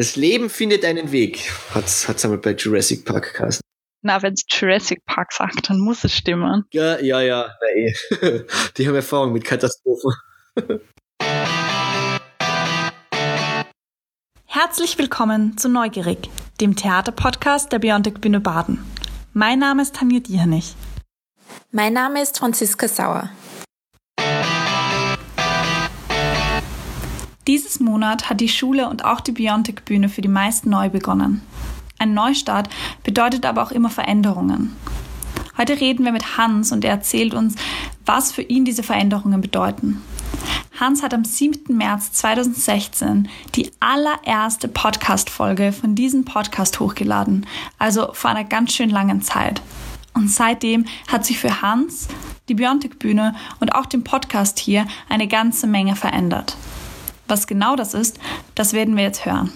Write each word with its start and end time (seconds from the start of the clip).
Das 0.00 0.16
Leben 0.16 0.48
findet 0.48 0.82
einen 0.86 1.12
Weg, 1.12 1.52
hat 1.74 1.84
es 1.84 2.24
einmal 2.24 2.38
bei 2.38 2.52
Jurassic 2.52 3.04
Park 3.04 3.34
geheißen. 3.34 3.60
Na, 4.00 4.22
wenn 4.22 4.32
es 4.32 4.46
Jurassic 4.48 5.04
Park 5.04 5.30
sagt, 5.30 5.68
dann 5.68 5.78
muss 5.78 6.04
es 6.04 6.16
stimmen. 6.16 6.64
Ja, 6.72 6.98
ja, 7.00 7.20
ja. 7.20 7.54
Nee. 7.74 7.94
Die 8.78 8.88
haben 8.88 8.94
Erfahrung 8.94 9.34
mit 9.34 9.44
Katastrophen. 9.44 10.10
Herzlich 14.46 14.96
willkommen 14.96 15.58
zu 15.58 15.68
Neugierig, 15.68 16.30
dem 16.62 16.76
Theaterpodcast 16.76 17.70
der 17.70 17.80
Biontech 17.80 18.14
Bühne 18.22 18.40
Baden. 18.40 18.78
Mein 19.34 19.58
Name 19.58 19.82
ist 19.82 19.96
Tanja 19.96 20.20
Diernich. 20.20 20.76
Mein 21.72 21.92
Name 21.92 22.22
ist 22.22 22.38
Franziska 22.38 22.88
Sauer. 22.88 23.28
Dieses 27.50 27.80
Monat 27.80 28.30
hat 28.30 28.40
die 28.40 28.48
Schule 28.48 28.88
und 28.88 29.04
auch 29.04 29.18
die 29.18 29.32
Biontech 29.32 29.82
Bühne 29.84 30.08
für 30.08 30.22
die 30.22 30.28
meisten 30.28 30.70
neu 30.70 30.88
begonnen. 30.88 31.42
Ein 31.98 32.14
Neustart 32.14 32.70
bedeutet 33.02 33.44
aber 33.44 33.60
auch 33.60 33.72
immer 33.72 33.90
Veränderungen. 33.90 34.76
Heute 35.58 35.80
reden 35.80 36.04
wir 36.04 36.12
mit 36.12 36.38
Hans 36.38 36.70
und 36.70 36.84
er 36.84 36.92
erzählt 36.92 37.34
uns, 37.34 37.56
was 38.06 38.30
für 38.30 38.42
ihn 38.42 38.64
diese 38.64 38.84
Veränderungen 38.84 39.40
bedeuten. 39.40 40.00
Hans 40.78 41.02
hat 41.02 41.12
am 41.12 41.24
7. 41.24 41.76
März 41.76 42.12
2016 42.12 43.28
die 43.56 43.72
allererste 43.80 44.68
Podcast-Folge 44.68 45.72
von 45.72 45.96
diesem 45.96 46.24
Podcast 46.24 46.78
hochgeladen, 46.78 47.46
also 47.80 48.12
vor 48.12 48.30
einer 48.30 48.44
ganz 48.44 48.74
schön 48.74 48.90
langen 48.90 49.22
Zeit. 49.22 49.60
Und 50.14 50.30
seitdem 50.30 50.84
hat 51.08 51.26
sich 51.26 51.40
für 51.40 51.62
Hans, 51.62 52.06
die 52.48 52.54
Biontech-Bühne 52.54 53.34
und 53.58 53.74
auch 53.74 53.86
den 53.86 54.04
Podcast 54.04 54.60
hier 54.60 54.86
eine 55.08 55.26
ganze 55.26 55.66
Menge 55.66 55.96
verändert. 55.96 56.56
Was 57.30 57.46
genau 57.46 57.76
das 57.76 57.94
ist, 57.94 58.18
das 58.56 58.72
werden 58.72 58.96
wir 58.96 59.04
jetzt 59.04 59.24
hören. 59.24 59.52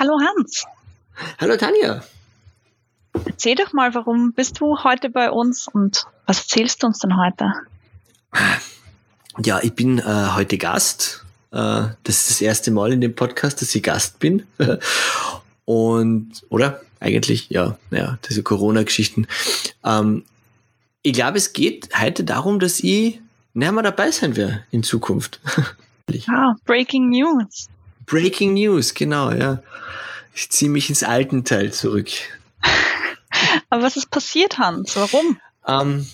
Hallo 0.00 0.18
Hans. 0.18 0.64
Hallo 1.38 1.58
Tanja. 1.58 2.02
Erzähl 3.26 3.54
doch 3.54 3.74
mal, 3.74 3.94
warum 3.94 4.32
bist 4.32 4.60
du 4.60 4.82
heute 4.82 5.10
bei 5.10 5.30
uns 5.30 5.68
und 5.68 6.06
was 6.24 6.38
erzählst 6.38 6.82
du 6.82 6.86
uns 6.86 7.00
denn 7.00 7.18
heute? 7.18 7.52
Ja, 9.44 9.60
ich 9.62 9.74
bin 9.74 9.98
äh, 9.98 10.28
heute 10.34 10.56
Gast. 10.56 11.26
Äh, 11.52 11.56
das 12.02 12.22
ist 12.22 12.30
das 12.30 12.40
erste 12.40 12.70
Mal 12.70 12.94
in 12.94 13.02
dem 13.02 13.14
Podcast, 13.14 13.60
dass 13.60 13.74
ich 13.74 13.82
Gast 13.82 14.18
bin. 14.20 14.46
und, 15.66 16.30
oder? 16.48 16.80
Eigentlich, 16.98 17.50
ja, 17.50 17.76
ja, 17.90 18.18
diese 18.26 18.42
Corona-Geschichten. 18.42 19.26
Ähm, 19.84 20.24
ich 21.02 21.12
glaube, 21.12 21.36
es 21.36 21.52
geht 21.52 21.90
heute 22.00 22.24
darum, 22.24 22.58
dass 22.58 22.80
ich 22.80 23.20
näher 23.56 23.72
mal 23.72 23.82
dabei 23.82 24.10
sein 24.10 24.36
werde 24.36 24.64
in 24.70 24.82
Zukunft. 24.82 25.40
ah, 26.28 26.54
Breaking 26.64 27.08
News. 27.08 27.68
Breaking 28.04 28.54
News, 28.54 28.94
genau, 28.94 29.32
ja. 29.32 29.62
Ich 30.34 30.50
ziehe 30.50 30.70
mich 30.70 30.88
ins 30.90 31.02
alten 31.02 31.44
Teil 31.44 31.72
zurück. 31.72 32.08
Aber 33.70 33.82
was 33.82 33.96
ist 33.96 34.10
passiert, 34.10 34.58
Hans? 34.58 34.94
Warum? 34.96 35.40
Ähm, 35.66 36.06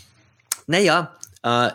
naja, 0.66 1.16
äh, 1.42 1.70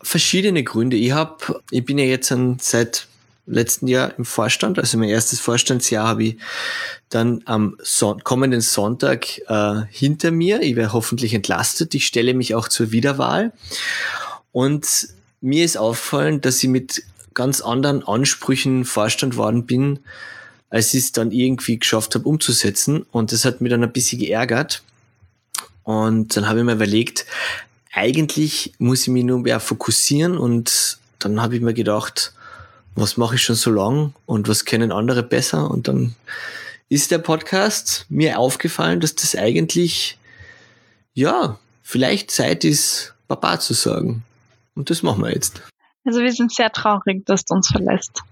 verschiedene 0.00 0.62
Gründe. 0.62 0.96
Ich 0.96 1.12
hab, 1.12 1.60
ich 1.70 1.84
bin 1.84 1.98
ja 1.98 2.04
jetzt 2.04 2.30
an, 2.32 2.58
seit 2.60 3.08
letzten 3.46 3.88
Jahr 3.88 4.16
im 4.16 4.24
Vorstand, 4.24 4.78
also 4.78 4.96
mein 4.98 5.08
erstes 5.08 5.40
Vorstandsjahr 5.40 6.06
habe 6.06 6.24
ich 6.24 6.36
dann 7.08 7.42
am 7.44 7.76
Son 7.82 8.22
kommenden 8.22 8.60
Sonntag 8.60 9.38
äh, 9.48 9.82
hinter 9.90 10.30
mir. 10.30 10.62
Ich 10.62 10.76
werde 10.76 10.92
hoffentlich 10.92 11.34
entlastet. 11.34 11.94
Ich 11.94 12.06
stelle 12.06 12.34
mich 12.34 12.54
auch 12.54 12.68
zur 12.68 12.92
Wiederwahl. 12.92 13.52
Und 14.52 15.08
mir 15.40 15.64
ist 15.64 15.76
auffallen, 15.76 16.40
dass 16.40 16.62
ich 16.62 16.68
mit 16.68 17.02
ganz 17.34 17.60
anderen 17.60 18.06
Ansprüchen 18.06 18.84
Vorstand 18.84 19.36
worden 19.36 19.66
bin, 19.66 19.98
als 20.70 20.94
ich 20.94 21.04
es 21.04 21.12
dann 21.12 21.32
irgendwie 21.32 21.78
geschafft 21.78 22.14
habe 22.14 22.28
umzusetzen. 22.28 23.04
Und 23.10 23.32
das 23.32 23.44
hat 23.44 23.60
mich 23.60 23.70
dann 23.70 23.82
ein 23.82 23.92
bisschen 23.92 24.18
geärgert. 24.18 24.82
Und 25.82 26.36
dann 26.36 26.48
habe 26.48 26.60
ich 26.60 26.64
mir 26.64 26.74
überlegt, 26.74 27.26
eigentlich 27.92 28.72
muss 28.78 29.02
ich 29.02 29.08
mich 29.08 29.24
nur 29.24 29.40
mehr 29.40 29.60
fokussieren 29.60 30.38
und 30.38 30.98
dann 31.18 31.42
habe 31.42 31.56
ich 31.56 31.60
mir 31.60 31.74
gedacht, 31.74 32.32
was 32.94 33.16
mache 33.16 33.36
ich 33.36 33.42
schon 33.42 33.56
so 33.56 33.70
lang 33.70 34.14
und 34.26 34.48
was 34.48 34.64
kennen 34.64 34.92
andere 34.92 35.22
besser? 35.22 35.70
Und 35.70 35.88
dann 35.88 36.14
ist 36.88 37.10
der 37.10 37.18
Podcast 37.18 38.06
mir 38.08 38.38
aufgefallen, 38.38 39.00
dass 39.00 39.14
das 39.14 39.34
eigentlich, 39.34 40.18
ja, 41.14 41.58
vielleicht 41.82 42.30
Zeit 42.30 42.64
ist, 42.64 43.14
Papa 43.28 43.60
zu 43.60 43.74
sagen. 43.74 44.24
Und 44.74 44.90
das 44.90 45.02
machen 45.02 45.22
wir 45.22 45.32
jetzt. 45.32 45.62
Also 46.04 46.20
wir 46.20 46.32
sind 46.32 46.52
sehr 46.52 46.70
traurig, 46.72 47.24
dass 47.26 47.44
du 47.44 47.54
uns 47.54 47.68
verlässt. 47.68 48.22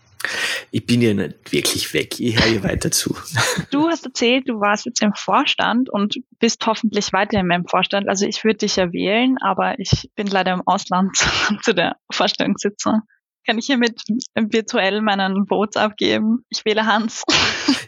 Ich 0.70 0.84
bin 0.84 1.00
ja 1.00 1.14
nicht 1.14 1.50
wirklich 1.50 1.94
weg. 1.94 2.20
Ich 2.20 2.36
höre 2.36 2.50
hier 2.50 2.64
weiter 2.64 2.90
zu. 2.90 3.16
Du 3.70 3.88
hast 3.88 4.04
erzählt, 4.04 4.48
du 4.48 4.60
warst 4.60 4.84
jetzt 4.84 5.02
im 5.02 5.14
Vorstand 5.14 5.88
und 5.88 6.16
bist 6.38 6.66
hoffentlich 6.66 7.12
weiter 7.12 7.38
in 7.40 7.46
meinem 7.46 7.66
Vorstand. 7.66 8.08
Also 8.08 8.26
ich 8.26 8.44
würde 8.44 8.58
dich 8.58 8.76
ja 8.76 8.92
wählen, 8.92 9.36
aber 9.40 9.78
ich 9.78 10.10
bin 10.16 10.26
leider 10.26 10.52
im 10.52 10.62
Ausland 10.66 11.16
zu 11.62 11.74
der 11.74 11.96
Vorstellungssitzung. 12.10 13.02
Kann 13.46 13.58
ich 13.58 13.66
hiermit 13.66 14.02
virtuell 14.34 15.00
meinen 15.00 15.46
Vote 15.46 15.80
abgeben? 15.80 16.44
Ich 16.50 16.64
wähle 16.64 16.86
Hans. 16.86 17.24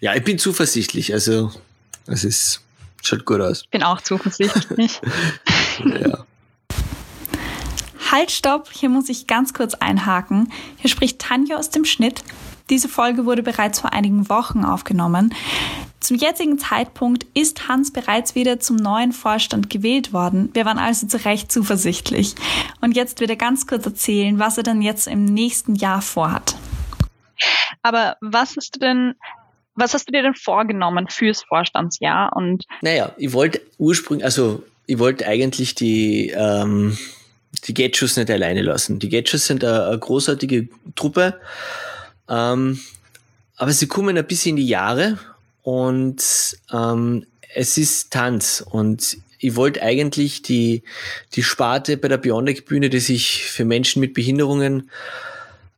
Ja, 0.01 0.15
ich 0.17 0.25
bin 0.25 0.37
zuversichtlich. 0.37 1.13
Also 1.13 1.53
es 2.07 2.25
ist 2.25 2.65
schaut 3.03 3.25
gut 3.25 3.41
aus. 3.41 3.63
Ich 3.63 3.71
bin 3.71 3.85
auch 3.85 4.01
zuversichtlich. 4.01 5.01
ja. 5.85 6.27
Halt, 8.13 8.31
stopp, 8.31 8.69
hier 8.71 8.91
muss 8.91 9.09
ich 9.09 9.27
ganz 9.27 9.55
kurz 9.55 9.73
einhaken. 9.73 10.53
Hier 10.77 10.91
spricht 10.91 11.19
Tanja 11.19 11.57
aus 11.57 11.71
dem 11.71 11.87
Schnitt. 11.87 12.23
Diese 12.69 12.87
Folge 12.87 13.25
wurde 13.25 13.43
bereits 13.43 13.81
vor 13.81 13.95
einigen 13.95 14.29
Wochen 14.29 14.67
aufgenommen. 14.67 15.35
Zum 15.99 16.19
jetzigen 16.19 16.59
Zeitpunkt 16.59 17.25
ist 17.33 17.69
Hans 17.69 17.91
bereits 17.91 18.35
wieder 18.35 18.61
zum 18.61 18.77
neuen 18.77 19.13
Vorstand 19.13 19.71
gewählt 19.71 20.13
worden. 20.13 20.51
Wir 20.53 20.67
waren 20.67 20.79
also 20.79 21.07
zu 21.07 21.25
Recht 21.25 21.51
zuversichtlich. 21.51 22.35
Und 22.83 22.97
jetzt 22.97 23.21
wird 23.21 23.31
er 23.31 23.37
ganz 23.37 23.67
kurz 23.67 23.87
erzählen, 23.87 24.39
was 24.39 24.59
er 24.59 24.63
dann 24.63 24.83
jetzt 24.83 25.07
im 25.07 25.25
nächsten 25.25 25.75
Jahr 25.75 26.03
vorhat. 26.03 26.57
Aber 27.81 28.19
was 28.21 28.57
hast 28.59 28.77
du 28.77 28.81
denn 28.81 29.15
was 29.75 29.95
hast 29.95 30.07
du 30.07 30.13
dir 30.13 30.21
denn 30.21 30.35
vorgenommen 30.35 31.09
fürs 31.09 31.45
Vorstandsjahr? 31.45 32.37
Und 32.37 32.67
naja, 32.83 33.13
ich 33.17 33.33
wollte 33.33 33.63
ursprünglich, 33.79 34.27
also 34.27 34.63
ich 34.85 34.99
wollte 34.99 35.27
eigentlich 35.27 35.75
die 35.75 36.29
ähm, 36.37 36.99
die 37.65 37.75
Getschus 37.75 38.17
nicht 38.17 38.31
alleine 38.31 38.63
lassen. 38.63 38.99
Die 38.99 39.09
Getschus 39.09 39.47
sind 39.47 39.65
eine, 39.65 39.87
eine 39.87 39.99
großartige 39.99 40.69
Truppe, 40.95 41.41
ähm, 42.29 42.81
aber 43.57 43.73
sie 43.73 43.87
kommen 43.87 44.17
ein 44.17 44.27
bisschen 44.27 44.51
in 44.51 44.57
die 44.57 44.69
Jahre 44.69 45.19
und 45.63 46.57
ähm, 46.73 47.27
es 47.55 47.77
ist 47.79 48.11
Tanz 48.13 48.65
und 48.67 49.19
ich 49.39 49.57
wollte 49.57 49.83
eigentlich 49.83 50.43
die, 50.43 50.83
die 51.35 51.43
Sparte 51.43 51.97
bei 51.97 52.09
der 52.09 52.17
Bionic 52.17 52.65
Bühne, 52.65 52.91
die 52.91 53.01
sich 53.01 53.45
für 53.45 53.65
Menschen 53.65 54.01
mit 54.01 54.15
Behinderungen, 54.15 54.91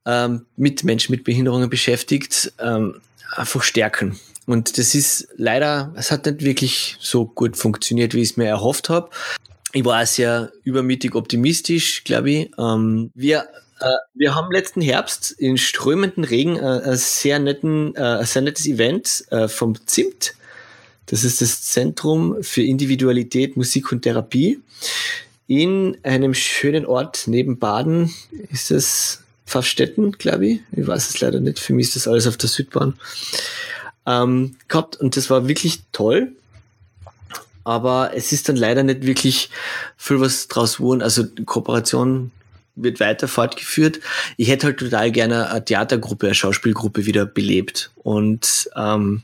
ähm, 0.06 0.45
mit 0.56 0.85
Menschen 0.85 1.12
mit 1.12 1.25
Behinderungen 1.25 1.71
beschäftigt, 1.71 2.53
ähm, 2.59 3.01
einfach 3.35 3.62
stärken. 3.62 4.19
Und 4.47 4.77
das 4.77 4.95
ist 4.95 5.29
leider, 5.37 5.95
es 5.97 6.11
hat 6.11 6.27
nicht 6.27 6.43
wirklich 6.43 6.97
so 7.01 7.25
gut 7.25 7.56
funktioniert, 7.56 8.12
wie 8.12 8.21
ich 8.21 8.31
es 8.31 8.37
mir 8.37 8.47
erhofft 8.47 8.91
habe 8.91 9.11
ich 9.75 9.85
war 9.85 10.07
sehr 10.07 10.53
übermütig 10.62 11.15
optimistisch, 11.15 12.05
glaube 12.05 12.31
ich. 12.31 12.51
Ähm, 12.59 13.11
wir 13.15 13.49
äh, 13.81 13.89
wir 14.15 14.35
haben 14.35 14.53
letzten 14.53 14.81
Herbst 14.81 15.33
in 15.33 15.59
strömenden 15.59 16.25
Regen 16.25 16.57
äh, 16.57 16.81
ein 16.85 16.97
sehr 16.97 17.41
netten, 17.41 17.95
äh, 17.97 18.01
ein 18.01 18.25
sehr 18.25 18.43
nettes 18.43 18.67
Event 18.67 19.25
äh, 19.31 19.49
vom 19.49 19.75
ZIMT. 19.85 20.35
Das 21.07 21.25
ist 21.25 21.43
das 21.43 21.62
Zentrum 21.62 22.43
für 22.43 22.62
Individualität, 22.62 23.57
Musik 23.57 23.91
und 23.93 24.03
Therapie. 24.03 24.61
In 25.49 25.99
einem 26.05 26.33
schönen 26.35 26.87
Ort 26.87 27.25
neben 27.27 27.59
Baden 27.59 28.15
ist 28.51 28.71
es 28.71 29.23
Pfaffstetten, 29.44 30.12
glaube 30.12 30.47
ich. 30.47 30.61
Ich 30.73 30.87
weiß 30.87 31.11
es 31.11 31.20
leider 31.20 31.41
nicht. 31.41 31.59
Für 31.59 31.75
mich 31.75 31.88
ist 31.88 31.97
das 31.97 32.09
alles 32.09 32.27
auf 32.27 32.38
der 32.38 32.49
Südbahn. 32.49 32.94
Ähm, 34.06 34.56
gehabt 34.69 34.97
und 34.97 35.17
das 35.17 35.31
war 35.31 35.49
wirklich 35.49 35.81
toll 35.93 36.32
aber 37.64 38.12
es 38.14 38.32
ist 38.32 38.49
dann 38.49 38.56
leider 38.56 38.82
nicht 38.82 39.05
wirklich 39.05 39.50
viel 39.96 40.20
was 40.20 40.49
draus 40.49 40.76
geworden. 40.76 41.02
Also 41.02 41.25
Kooperation 41.46 42.31
wird 42.76 43.00
weiter 43.00 43.28
fortgeführt. 43.28 44.00
Ich 44.37 44.49
hätte 44.49 44.66
halt 44.66 44.78
total 44.78 45.11
gerne 45.11 45.50
eine 45.50 45.64
Theatergruppe, 45.64 46.26
eine 46.26 46.34
Schauspielgruppe 46.34 47.06
wieder 47.06 47.25
belebt. 47.26 47.90
Und 47.96 48.69
ähm, 48.76 49.22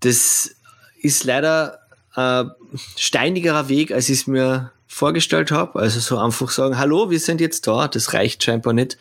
das 0.00 0.54
ist 1.00 1.24
leider 1.24 1.80
ein 2.14 2.50
steinigerer 2.96 3.68
Weg, 3.68 3.92
als 3.92 4.08
ich 4.08 4.20
es 4.20 4.26
mir 4.26 4.72
vorgestellt 4.86 5.50
habe. 5.50 5.78
Also 5.78 6.00
so 6.00 6.18
einfach 6.18 6.50
sagen, 6.50 6.76
hallo, 6.76 7.10
wir 7.10 7.20
sind 7.20 7.40
jetzt 7.40 7.66
da. 7.66 7.88
Das 7.88 8.12
reicht 8.12 8.42
scheinbar 8.44 8.72
nicht. 8.72 8.98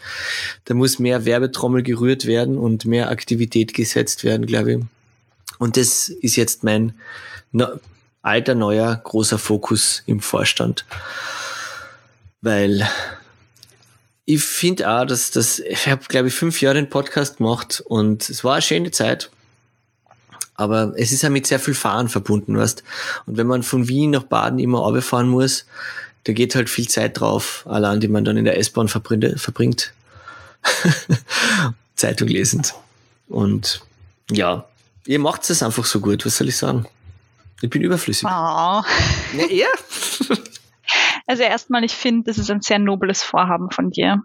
Da 0.66 0.74
muss 0.74 1.00
mehr 1.00 1.26
Werbetrommel 1.26 1.84
gerührt 1.84 2.26
werden 2.26 2.58
und 2.58 2.86
mehr 2.86 3.10
Aktivität 3.10 3.74
gesetzt 3.74 4.24
werden, 4.24 4.46
glaube 4.46 4.74
ich. 4.74 4.80
Und 5.58 5.76
das 5.76 6.08
ist 6.08 6.36
jetzt 6.36 6.64
mein 6.64 6.94
alter, 8.22 8.56
neuer, 8.56 8.96
großer 9.04 9.38
Fokus 9.38 10.04
im 10.06 10.20
Vorstand. 10.20 10.86
Weil 12.42 12.88
ich 14.26 14.44
finde 14.44 14.90
auch, 14.90 15.06
dass 15.06 15.32
das, 15.32 15.60
ich 15.60 15.88
habe, 15.88 16.04
glaube 16.08 16.28
ich, 16.28 16.34
fünf 16.34 16.62
Jahre 16.62 16.76
den 16.76 16.90
Podcast 16.90 17.38
gemacht 17.38 17.84
und 17.86 18.30
es 18.30 18.44
war 18.44 18.54
eine 18.54 18.62
schöne 18.62 18.92
Zeit. 18.92 19.30
Aber 20.56 20.94
es 20.98 21.12
ist 21.12 21.24
ja 21.24 21.30
mit 21.30 21.48
sehr 21.48 21.60
viel 21.60 21.74
Fahren 21.74 22.10
verbunden, 22.10 22.58
weißt. 22.58 22.84
Und 23.26 23.38
wenn 23.38 23.48
man 23.48 23.64
von 23.64 23.88
Wien 23.88 24.12
nach 24.12 24.24
Baden 24.24 24.60
immer 24.60 25.02
fahren 25.02 25.30
muss, 25.30 25.66
da 26.26 26.34
geht 26.34 26.54
halt 26.54 26.70
viel 26.70 26.88
Zeit 26.88 27.20
drauf, 27.20 27.64
allein 27.66 28.02
die 28.02 28.10
man 28.10 28.26
dann 28.26 28.38
in 28.38 28.46
der 28.46 28.58
S-Bahn 28.58 28.90
verbringt. 28.90 29.94
Zeitung 31.96 32.28
lesend. 32.28 32.76
Und 33.30 33.82
ja, 34.30 34.66
ihr 35.06 35.20
macht 35.20 35.50
es 35.50 35.64
einfach 35.64 35.86
so 35.86 36.02
gut, 36.02 36.26
was 36.26 36.38
soll 36.38 36.50
ich 36.50 36.58
sagen? 36.58 36.86
Ich 37.62 37.70
bin 37.70 37.82
überflüssig. 37.82 38.26
Oh. 38.26 38.30
Ja, 38.30 38.84
ja. 39.50 39.68
Also 41.28 41.44
erstmal, 41.44 41.84
ich 41.84 41.94
finde, 41.94 42.24
das 42.24 42.40
ist 42.40 42.50
ein 42.50 42.62
sehr 42.62 42.80
nobles 42.80 43.22
Vorhaben 43.22 43.70
von 43.70 43.92
dir, 43.92 44.24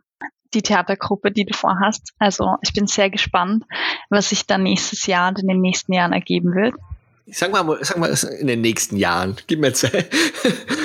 die 0.55 0.63
Theatergruppe, 0.63 1.31
die 1.31 1.45
du 1.45 1.55
vorhast. 1.55 2.15
Also 2.19 2.57
ich 2.63 2.73
bin 2.73 2.87
sehr 2.87 3.11
gespannt, 3.11 3.65
was 4.09 4.31
sich 4.31 4.47
dann 4.47 4.63
nächstes 4.63 5.07
Jahr 5.07 5.29
und 5.29 5.39
in 5.41 5.49
den 5.49 5.61
nächsten 5.61 5.93
Jahren 5.93 6.15
ergeben 6.15 6.55
wird. 6.55 6.75
Sag 7.27 7.53
mal, 7.53 7.79
sag 7.83 7.97
mal 7.97 8.15
in 8.39 8.47
den 8.47 8.61
nächsten 8.61 8.97
Jahren. 8.97 9.37
Gib 9.47 9.59
mir 9.59 9.73
Zeit. 9.73 10.11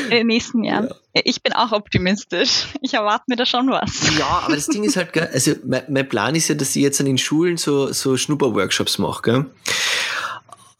In 0.05 0.09
den 0.09 0.27
nächsten 0.27 0.63
Jahren. 0.63 0.87
Ja. 1.13 1.21
Ich 1.25 1.43
bin 1.43 1.51
auch 1.53 1.73
optimistisch. 1.73 2.67
Ich 2.81 2.93
erwarte 2.93 3.25
mir 3.27 3.35
da 3.35 3.45
schon 3.45 3.69
was. 3.69 4.17
Ja, 4.17 4.43
aber 4.45 4.55
das 4.55 4.67
Ding 4.67 4.83
ist 4.85 4.95
halt, 4.95 5.17
also 5.17 5.55
mein, 5.65 5.83
mein 5.89 6.07
Plan 6.07 6.35
ist 6.35 6.47
ja, 6.47 6.55
dass 6.55 6.75
ich 6.75 6.81
jetzt 6.81 6.99
an 7.01 7.07
den 7.07 7.17
Schulen 7.17 7.57
so, 7.57 7.91
so 7.91 8.15
Schnupperworkshops 8.15 8.99
mache. 8.99 9.21
Gell? 9.21 9.45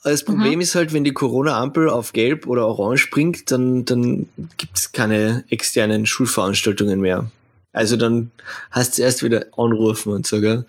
Das 0.04 0.24
Problem 0.24 0.56
mhm. 0.56 0.62
ist 0.62 0.76
halt, 0.76 0.94
wenn 0.94 1.04
die 1.04 1.14
Corona-Ampel 1.14 1.90
auf 1.90 2.14
Gelb 2.14 2.48
oder 2.48 2.66
Orange 2.68 3.02
springt, 3.02 3.52
dann, 3.52 3.84
dann 3.86 4.30
gibt 4.58 4.78
es 4.78 4.92
keine 4.92 5.44
externen 5.50 6.06
Schulveranstaltungen 6.06 7.02
mehr. 7.02 7.30
Also 7.74 7.98
dann 7.98 8.32
hast 8.72 8.98
du 8.98 9.02
erst 9.02 9.24
wieder 9.24 9.48
anrufen 9.58 10.14
und 10.14 10.26
so, 10.26 10.40
gell? 10.42 10.66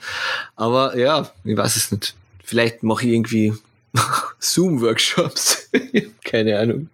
Aber 0.56 0.96
ja, 0.98 1.30
ich 1.44 1.56
weiß 1.56 1.76
es 1.76 1.92
nicht. 1.92 2.14
Vielleicht 2.44 2.82
mache 2.82 3.06
ich 3.06 3.12
irgendwie 3.12 3.54
Zoom-Workshops. 4.40 5.70
keine 6.24 6.58
Ahnung. 6.58 6.88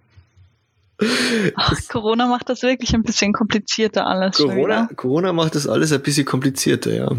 Ach, 1.57 1.75
Corona 1.89 2.27
macht 2.27 2.49
das 2.49 2.63
wirklich 2.63 2.95
ein 2.95 3.03
bisschen 3.03 3.33
komplizierter 3.33 4.07
alles. 4.07 4.37
Corona, 4.37 4.89
Corona 4.97 5.33
macht 5.33 5.55
das 5.55 5.67
alles 5.67 5.93
ein 5.93 6.03
bisschen 6.03 6.25
komplizierter, 6.25 6.93
ja. 6.93 7.11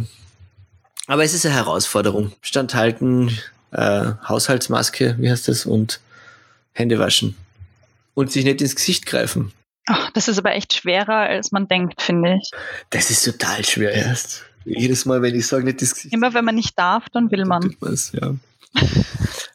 Aber 1.08 1.24
es 1.24 1.34
ist 1.34 1.46
eine 1.46 1.56
Herausforderung. 1.56 2.32
Standhalten, 2.42 3.38
äh, 3.72 4.12
Haushaltsmaske, 4.28 5.16
wie 5.20 5.30
heißt 5.30 5.48
das, 5.48 5.66
und 5.66 6.00
Hände 6.74 7.00
waschen. 7.00 7.36
Und 8.14 8.32
sich 8.32 8.46
nicht 8.46 8.62
ins 8.62 8.76
Gesicht 8.76 9.06
greifen. 9.06 9.52
Ach, 9.88 10.10
das 10.12 10.28
ist 10.28 10.38
aber 10.38 10.54
echt 10.54 10.74
schwerer, 10.74 11.16
als 11.16 11.52
man 11.52 11.68
denkt, 11.68 12.02
finde 12.02 12.40
ich. 12.42 12.52
Das 12.90 13.10
ist 13.10 13.24
total 13.24 13.64
schwer 13.64 13.92
erst. 13.94 14.44
Jedes 14.66 15.06
Mal, 15.06 15.22
wenn 15.22 15.34
ich 15.34 15.48
sage, 15.48 15.64
nicht 15.64 15.82
ins 15.82 15.94
Gesicht. 15.94 16.14
Immer 16.14 16.34
wenn 16.34 16.44
man 16.44 16.56
nicht 16.56 16.78
darf, 16.78 17.06
dann 17.14 17.32
will 17.32 17.46
man. 17.46 17.76
ja. 18.12 18.36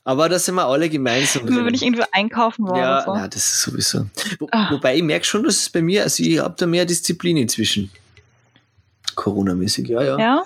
Aber 0.05 0.29
da 0.29 0.39
sind 0.39 0.55
wir 0.55 0.67
alle 0.67 0.89
gemeinsam. 0.89 1.47
Immer 1.47 1.67
wenn 1.67 1.75
ich 1.75 1.83
irgendwo 1.83 2.05
einkaufen 2.13 2.67
war. 2.67 2.79
Ja, 2.79 3.03
so. 3.05 3.15
na, 3.15 3.29
das 3.29 3.45
ist 3.45 3.63
sowieso. 3.63 4.07
Wo, 4.39 4.49
ah. 4.51 4.71
wobei 4.73 4.97
ich 4.97 5.03
merke 5.03 5.25
schon, 5.25 5.45
dass 5.45 5.57
es 5.57 5.71
bei 5.71 5.83
mir, 5.83 6.03
also 6.03 6.23
ich 6.23 6.39
habe 6.39 6.55
da 6.57 6.67
mehr 6.67 6.85
Disziplin 6.87 7.37
inzwischen. 7.37 7.91
Corona-mäßig, 9.15 9.89
ja, 9.89 10.03
ja. 10.03 10.19
Ja. 10.19 10.43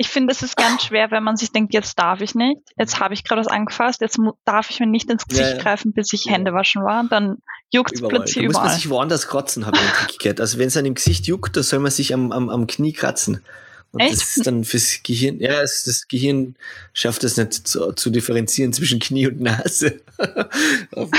Ich 0.00 0.08
finde, 0.08 0.32
es 0.32 0.40
ist 0.40 0.56
ganz 0.56 0.82
schwer, 0.86 1.10
wenn 1.10 1.22
man 1.22 1.36
sich 1.36 1.52
denkt, 1.52 1.74
jetzt 1.74 1.98
darf 1.98 2.22
ich 2.22 2.34
nicht, 2.34 2.58
jetzt 2.78 3.00
habe 3.00 3.12
ich 3.12 3.22
gerade 3.22 3.40
was 3.42 3.48
angefasst, 3.48 4.00
jetzt 4.00 4.18
darf 4.46 4.70
ich 4.70 4.80
mir 4.80 4.86
nicht 4.86 5.10
ins 5.10 5.26
Gesicht 5.26 5.50
ja, 5.50 5.56
ja. 5.56 5.62
greifen, 5.62 5.92
bis 5.92 6.10
ich 6.14 6.24
Hände 6.24 6.54
waschen 6.54 6.82
war, 6.82 7.04
dann 7.04 7.36
juckt 7.70 7.92
es 7.92 8.00
plötzlich 8.00 8.44
überall. 8.44 8.52
Da 8.54 8.60
muss 8.60 8.70
man 8.70 8.74
sich 8.76 8.88
woanders 8.88 9.28
kratzen, 9.28 9.66
habe 9.66 9.76
ich 10.08 10.18
gehört. 10.18 10.40
Also 10.40 10.58
wenn 10.58 10.68
es 10.68 10.74
dann 10.74 10.86
im 10.86 10.94
Gesicht 10.94 11.26
juckt, 11.26 11.54
dann 11.54 11.64
soll 11.64 11.80
man 11.80 11.90
sich 11.90 12.14
am, 12.14 12.32
am, 12.32 12.48
am 12.48 12.66
Knie 12.66 12.94
kratzen. 12.94 13.44
Und 13.92 14.00
Echt? 14.00 14.12
das 14.14 14.36
ist 14.38 14.46
dann 14.46 14.64
fürs 14.64 15.02
Gehirn, 15.02 15.38
ja, 15.38 15.60
das 15.60 16.08
Gehirn 16.08 16.56
schafft 16.94 17.22
es 17.22 17.36
nicht 17.36 17.68
zu, 17.68 17.92
zu 17.92 18.08
differenzieren 18.08 18.72
zwischen 18.72 19.00
Knie 19.00 19.26
und 19.26 19.40
Nase. 19.40 20.00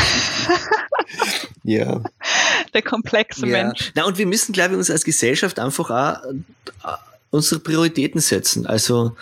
ja. 1.64 2.02
Der 2.74 2.82
komplexe 2.82 3.46
ja. 3.46 3.64
Mensch. 3.64 3.92
Na, 3.94 4.06
und 4.06 4.18
wir 4.18 4.26
müssen, 4.26 4.54
glaube 4.54 4.72
ich, 4.72 4.78
uns 4.80 4.90
als 4.90 5.04
Gesellschaft 5.04 5.60
einfach 5.60 5.92
auch 5.92 6.98
unsere 7.32 7.62
Prioritäten 7.62 8.22
setzen. 8.22 8.68
Also, 8.68 9.16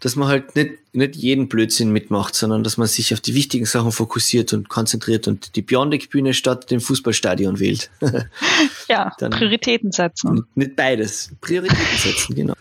dass 0.00 0.16
man 0.16 0.28
halt 0.28 0.54
nicht, 0.54 0.72
nicht 0.92 1.16
jeden 1.16 1.48
Blödsinn 1.48 1.90
mitmacht, 1.90 2.34
sondern 2.34 2.62
dass 2.62 2.76
man 2.76 2.86
sich 2.86 3.12
auf 3.12 3.20
die 3.20 3.34
wichtigen 3.34 3.64
Sachen 3.66 3.90
fokussiert 3.90 4.52
und 4.52 4.68
konzentriert 4.68 5.26
und 5.26 5.56
die 5.56 5.62
Beyondic-Bühne 5.62 6.34
statt 6.34 6.70
dem 6.70 6.80
Fußballstadion 6.80 7.58
wählt. 7.58 7.90
ja, 8.88 9.12
Dann 9.18 9.30
Prioritäten 9.30 9.90
setzen. 9.90 10.46
Nicht 10.54 10.76
beides. 10.76 11.30
Prioritäten 11.40 11.98
setzen, 11.98 12.34
genau. 12.36 12.54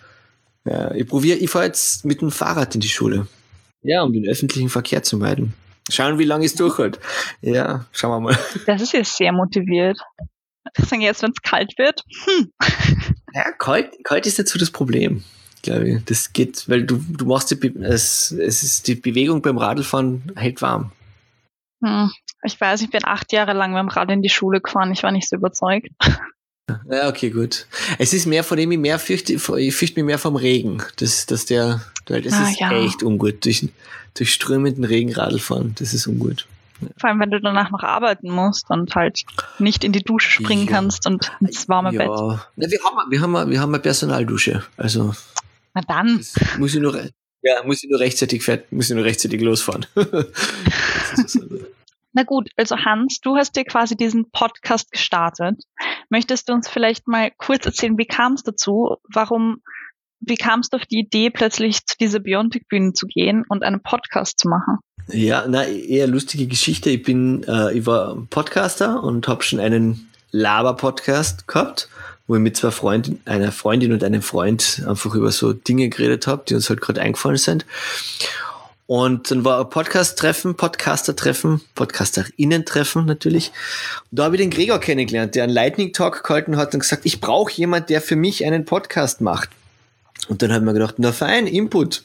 Ja, 0.66 0.92
ich 0.94 1.06
probiere, 1.06 1.38
ich 1.38 1.50
fahre 1.50 1.66
jetzt 1.66 2.06
mit 2.06 2.22
dem 2.22 2.32
Fahrrad 2.32 2.74
in 2.74 2.82
die 2.82 2.88
Schule. 2.88 3.28
Ja, 3.82 4.02
um 4.04 4.14
den 4.14 4.26
öffentlichen 4.28 4.70
Verkehr 4.70 5.04
zu 5.04 5.18
meiden. 5.18 5.54
Schauen, 5.90 6.18
wie 6.18 6.24
lange 6.24 6.46
es 6.46 6.56
durchhält. 6.56 7.00
Ja, 7.42 7.86
schauen 7.92 8.12
wir 8.12 8.20
mal. 8.22 8.40
Das 8.66 8.82
ist 8.82 8.94
jetzt 8.94 9.18
sehr 9.18 9.34
motiviert. 9.34 10.00
Sage 10.78 11.04
jetzt, 11.04 11.22
wenn 11.22 11.32
es 11.32 11.42
kalt 11.42 11.74
wird. 11.78 12.04
Hm. 12.26 12.54
Ja, 13.34 13.52
kalt, 13.52 14.04
kalt 14.04 14.26
ist 14.26 14.48
so 14.48 14.60
das 14.60 14.72
Problem, 14.72 15.24
glaube 15.62 15.90
ich. 15.90 16.06
Das 16.06 16.34
geht, 16.34 16.70
weil 16.70 16.84
du, 16.84 16.98
du 16.98 17.26
machst 17.26 17.52
die, 17.52 17.56
Be 17.56 17.68
es, 17.84 18.32
es 18.32 18.64
ist 18.64 18.88
die 18.88 18.96
Bewegung 18.96 19.42
beim 19.42 19.58
Radlfahren 19.58 20.32
hält 20.36 20.62
warm. 20.62 20.92
Hm. 21.84 22.12
Ich 22.44 22.60
weiß, 22.60 22.82
ich 22.82 22.90
bin 22.90 23.06
acht 23.06 23.32
Jahre 23.32 23.54
lang 23.54 23.74
dem 23.74 23.88
Rad 23.88 24.12
in 24.12 24.22
die 24.22 24.30
Schule 24.30 24.62
gefahren. 24.62 24.92
Ich 24.92 25.04
war 25.04 25.12
nicht 25.12 25.30
so 25.30 25.38
überzeugt. 25.38 25.90
Ja, 26.90 27.10
okay, 27.10 27.30
gut. 27.30 27.68
Es 28.00 28.14
ist 28.14 28.26
mehr, 28.26 28.44
von 28.44 28.58
dem 28.58 28.72
ich 28.72 28.78
mehr 28.78 28.98
fürchte, 28.98 29.34
ich 29.34 29.76
fürchte 29.76 30.00
mich 30.00 30.06
mehr 30.06 30.18
vom 30.18 30.36
Regen. 30.36 30.82
Das, 30.98 31.26
dass 31.26 31.46
der, 31.46 31.82
weil 32.08 32.22
das 32.22 32.34
ah, 32.34 32.50
ist 32.50 32.60
ja. 32.60 32.72
echt 32.72 33.04
ungut. 33.04 33.44
Durch, 33.46 33.68
durch 34.14 34.34
strömenden 34.34 34.84
Regen 34.84 35.14
Radl 35.14 35.40
fahren, 35.40 35.76
das 35.80 35.94
ist 35.94 36.08
ungut. 36.08 36.48
Vor 36.98 37.10
allem, 37.10 37.20
wenn 37.20 37.32
du 37.32 37.40
danach 37.40 37.72
noch 37.72 37.84
arbeiten 37.84 38.30
musst 38.30 38.70
und 38.70 38.96
halt 38.96 39.24
nicht 39.60 39.84
in 39.84 39.92
die 39.92 40.04
Dusche 40.04 40.30
springen 40.30 40.66
ja. 40.66 40.72
kannst 40.72 41.08
und 41.08 41.32
ins 41.40 41.70
warme 41.70 41.94
ja. 41.94 42.00
Bett. 42.00 42.10
Ja, 42.58 42.72
wir 42.72 42.80
haben, 42.84 43.12
wir 43.12 43.22
haben, 43.22 43.50
wir 43.50 43.62
haben 43.62 43.74
eine 43.74 43.82
Personaldusche. 43.82 44.64
Also. 44.78 45.14
Na 45.74 45.82
dann. 45.88 46.24
Muss 46.58 46.76
ich 46.76 46.82
nur, 46.82 46.96
ja, 47.42 47.64
muss 47.66 47.84
ich 47.84 47.90
nur 47.90 48.00
rechtzeitig 48.00 48.44
fährt, 48.44 48.72
muss 48.72 48.90
ich 48.90 48.96
nur 48.96 49.06
rechtzeitig 49.06 49.42
losfahren. 49.42 49.86
Na 52.14 52.24
gut, 52.24 52.50
also 52.58 52.78
Hans, 52.78 53.20
du 53.22 53.36
hast 53.36 53.56
dir 53.56 53.66
quasi 53.66 53.96
diesen 53.96 54.30
Podcast 54.32 54.92
gestartet. 54.92 55.64
Möchtest 56.10 56.48
du 56.48 56.54
uns 56.54 56.70
vielleicht 56.70 57.08
mal 57.08 57.32
kurz 57.38 57.66
erzählen, 57.66 57.98
wie 57.98 58.06
kam 58.06 58.34
es 58.34 58.44
dazu? 58.44 58.98
Warum, 59.12 59.64
wie 60.20 60.36
kamst 60.36 60.74
du 60.74 60.78
auf 60.78 60.86
die 60.86 61.00
Idee, 61.00 61.32
plötzlich 61.32 61.86
zu 61.86 61.98
dieser 62.00 62.20
Biontic-Bühne 62.20 62.94
zu 62.94 63.08
gehen 63.08 63.44
und 63.50 63.64
einen 63.64 63.82
Podcast 63.82 64.38
zu 64.38 64.48
machen? 64.48 64.78
Ja, 65.08 65.46
na, 65.48 65.66
eher 65.66 66.08
lustige 66.08 66.48
Geschichte. 66.48 66.90
Ich 66.90 67.04
bin, 67.04 67.44
äh, 67.44 67.78
ich 67.78 67.86
war 67.86 68.18
Podcaster 68.30 69.04
und 69.04 69.28
habe 69.28 69.44
schon 69.44 69.60
einen 69.60 70.10
Laber-Podcast 70.32 71.48
gehabt, 71.48 71.90
wo 72.28 72.36
ich 72.36 72.42
mit 72.42 72.56
zwei 72.56 72.72
Freunden, 72.72 73.22
einer 73.26 73.52
Freundin 73.52 73.92
und 73.92 74.04
einem 74.04 74.22
Freund 74.22 74.82
einfach 74.88 75.14
über 75.14 75.32
so 75.32 75.54
Dinge 75.54 75.90
geredet 75.90 76.26
habe, 76.28 76.44
die 76.48 76.56
uns 76.56 76.70
halt 76.70 76.82
gerade 76.82 77.02
eingefallen 77.02 77.38
sind. 77.38 77.66
Und 78.86 79.32
dann 79.32 79.46
war 79.46 79.62
ein 79.62 79.70
Podcast-Treffen, 79.70 80.56
Podcaster-Treffen, 80.56 81.62
Podcaster-Innen-Treffen 81.76 83.06
natürlich. 83.06 83.52
Und 84.12 84.20
da 84.20 84.26
habe 84.26 84.36
ich 84.36 84.42
den 84.42 84.52
Gregor 84.52 84.80
kennengelernt, 84.80 85.36
der 85.36 85.44
einen 85.44 85.54
Lightning-Talk 85.54 86.24
gehalten 86.24 86.58
hat 86.58 86.74
und 86.74 86.82
gesagt, 86.82 87.06
ich 87.06 87.22
brauche 87.22 87.52
jemand, 87.54 87.90
der 87.90 88.02
für 88.02 88.16
mich 88.16 88.46
einen 88.46 88.66
Podcast 88.66 89.22
macht. 89.22 89.50
Und 90.30 90.42
dann 90.42 90.52
haben 90.52 90.66
wir 90.66 90.74
gedacht, 90.74 90.96
na 90.98 91.12
fein, 91.12 91.48
Input. 91.48 92.04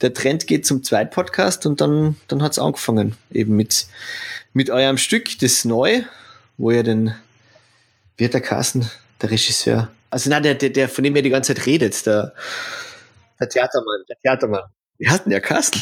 Der 0.00 0.14
Trend 0.14 0.46
geht 0.46 0.66
zum 0.66 0.82
Zweitpodcast 0.82 1.66
und 1.66 1.80
dann, 1.80 2.16
dann 2.28 2.42
hat's 2.42 2.58
angefangen. 2.58 3.16
Eben 3.30 3.56
mit, 3.56 3.86
mit 4.52 4.70
eurem 4.70 4.98
Stück, 4.98 5.38
das 5.40 5.64
Neu, 5.64 6.02
wo 6.58 6.70
ihr 6.70 6.82
den, 6.82 7.14
wird 8.16 8.34
der 8.34 8.40
Carsten, 8.40 8.90
der 9.20 9.30
Regisseur. 9.30 9.90
Also 10.10 10.28
na, 10.28 10.40
der, 10.40 10.54
der, 10.54 10.70
der, 10.70 10.88
von 10.88 11.04
dem 11.04 11.16
ihr 11.16 11.22
die 11.22 11.30
ganze 11.30 11.54
Zeit 11.54 11.66
redet, 11.66 12.04
der, 12.04 12.34
der 13.40 13.48
Theatermann, 13.48 14.04
der 14.08 14.16
Theatermann. 14.20 14.62
Wie 14.98 15.08
hat 15.08 15.24
denn 15.24 15.30
der 15.30 15.40
Carsten? 15.40 15.80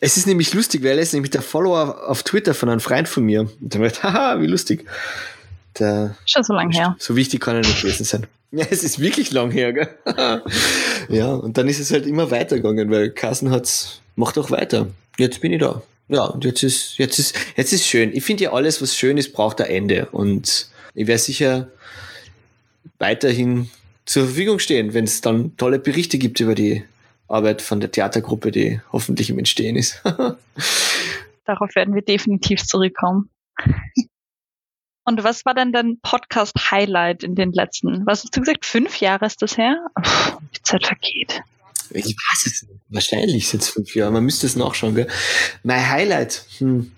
Es 0.00 0.16
ist 0.16 0.26
nämlich 0.26 0.52
lustig, 0.52 0.82
weil 0.82 0.96
er 0.96 1.02
ist 1.02 1.14
nämlich 1.14 1.30
der 1.30 1.42
Follower 1.42 2.08
auf 2.08 2.22
Twitter 2.22 2.54
von 2.54 2.68
einem 2.68 2.80
Freund 2.80 3.08
von 3.08 3.24
mir. 3.24 3.40
Und 3.40 3.74
dann 3.74 3.82
dachte 3.82 4.02
haha, 4.02 4.40
wie 4.40 4.46
lustig. 4.46 4.86
Der, 5.78 6.16
Schon 6.26 6.42
so 6.42 6.52
lange 6.54 6.74
her. 6.74 6.96
So 6.98 7.16
wichtig 7.16 7.40
kann 7.40 7.56
er 7.56 7.62
nicht 7.62 7.80
gewesen 7.80 8.04
sein. 8.04 8.26
Ja, 8.54 8.66
es 8.70 8.84
ist 8.84 9.00
wirklich 9.00 9.32
lang 9.32 9.50
her, 9.50 9.72
gell? 9.72 9.88
ja, 11.08 11.32
und 11.32 11.56
dann 11.56 11.68
ist 11.68 11.80
es 11.80 11.90
halt 11.90 12.06
immer 12.06 12.30
weitergegangen, 12.30 12.90
weil 12.90 13.10
Carsten 13.10 13.50
hat's, 13.50 14.02
macht 14.14 14.36
auch 14.36 14.50
weiter. 14.50 14.88
Jetzt 15.18 15.40
bin 15.40 15.54
ich 15.54 15.60
da. 15.60 15.82
Ja, 16.08 16.24
und 16.24 16.44
jetzt 16.44 16.62
ist, 16.62 16.98
jetzt 16.98 17.18
ist, 17.18 17.34
jetzt 17.56 17.72
ist 17.72 17.86
schön. 17.86 18.14
Ich 18.14 18.24
finde 18.24 18.44
ja 18.44 18.52
alles, 18.52 18.82
was 18.82 18.94
schön 18.94 19.16
ist, 19.16 19.32
braucht 19.32 19.62
ein 19.62 19.68
Ende. 19.68 20.06
Und 20.12 20.68
ich 20.94 21.06
werde 21.06 21.22
sicher 21.22 21.68
weiterhin 22.98 23.70
zur 24.04 24.26
Verfügung 24.26 24.58
stehen, 24.58 24.92
wenn 24.92 25.04
es 25.04 25.22
dann 25.22 25.56
tolle 25.56 25.78
Berichte 25.78 26.18
gibt 26.18 26.38
über 26.40 26.54
die 26.54 26.84
Arbeit 27.28 27.62
von 27.62 27.80
der 27.80 27.90
Theatergruppe, 27.90 28.50
die 28.50 28.82
hoffentlich 28.92 29.30
im 29.30 29.38
Entstehen 29.38 29.76
ist. 29.76 30.02
Darauf 31.46 31.74
werden 31.74 31.94
wir 31.94 32.02
definitiv 32.02 32.62
zurückkommen. 32.62 33.30
Und 35.04 35.24
was 35.24 35.44
war 35.44 35.54
denn 35.54 35.72
dein 35.72 35.98
Podcast-Highlight 36.00 37.24
in 37.24 37.34
den 37.34 37.52
letzten, 37.52 38.06
was 38.06 38.22
hast 38.22 38.36
du 38.36 38.40
gesagt, 38.40 38.64
fünf 38.64 39.00
Jahre 39.00 39.26
ist 39.26 39.42
das 39.42 39.56
her? 39.56 39.76
Puh, 40.00 40.38
die 40.56 40.62
Zeit 40.62 40.86
vergeht. 40.86 41.42
Ich 41.90 42.04
weiß 42.04 42.46
es 42.46 42.62
nicht. 42.62 42.80
Wahrscheinlich 42.88 43.48
sind 43.48 43.62
es 43.62 43.70
fünf 43.70 43.94
Jahre. 43.94 44.12
Man 44.12 44.24
müsste 44.24 44.46
es 44.46 44.56
nachschauen. 44.56 44.94
Gell? 44.94 45.08
Mein 45.62 45.88
Highlight. 45.88 46.44
Hm. 46.58 46.92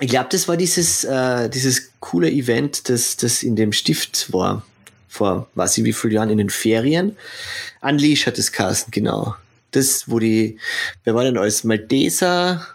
Ich 0.00 0.08
glaube, 0.08 0.28
das 0.30 0.46
war 0.46 0.56
dieses, 0.56 1.04
äh, 1.04 1.50
dieses 1.50 1.90
coole 1.98 2.30
Event, 2.30 2.88
das, 2.88 3.16
das 3.16 3.42
in 3.42 3.56
dem 3.56 3.72
Stift 3.72 4.32
war. 4.32 4.64
Vor, 5.08 5.48
weiß 5.54 5.78
ich 5.78 5.84
wie 5.84 5.92
vielen 5.92 6.12
Jahren, 6.12 6.30
in 6.30 6.38
den 6.38 6.50
Ferien. 6.50 7.16
Unleash 7.80 8.26
hat 8.26 8.38
es 8.38 8.52
Carsten, 8.52 8.90
genau. 8.90 9.34
Das, 9.72 10.08
wo 10.08 10.18
die, 10.18 10.58
wer 11.04 11.14
war 11.14 11.24
denn 11.24 11.36
als 11.36 11.64
Malteser, 11.64 12.66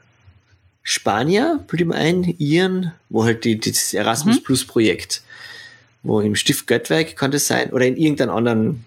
Spanier, 0.84 1.64
bild 1.68 1.82
ich 1.82 1.88
mal 1.88 1.96
ein, 1.96 2.24
Iren, 2.38 2.92
wo 3.10 3.24
halt 3.24 3.46
die, 3.46 3.58
das 3.58 3.94
Erasmus 3.94 4.38
mhm. 4.38 4.44
Plus 4.44 4.66
Projekt, 4.66 5.24
wo 6.04 6.20
im 6.20 6.36
Stift 6.36 6.68
Göttwerk 6.68 7.16
kann 7.16 7.32
das 7.32 7.48
sein, 7.48 7.72
oder 7.72 7.86
in 7.86 7.96
irgendeinem 7.96 8.36
anderen 8.36 8.86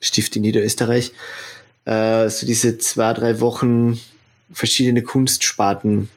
Stift 0.00 0.34
in 0.36 0.42
Niederösterreich, 0.42 1.12
äh, 1.84 2.28
so 2.30 2.46
diese 2.46 2.78
zwei, 2.78 3.12
drei 3.12 3.40
Wochen 3.40 4.00
verschiedene 4.52 5.02
Kunstsparten 5.02 6.08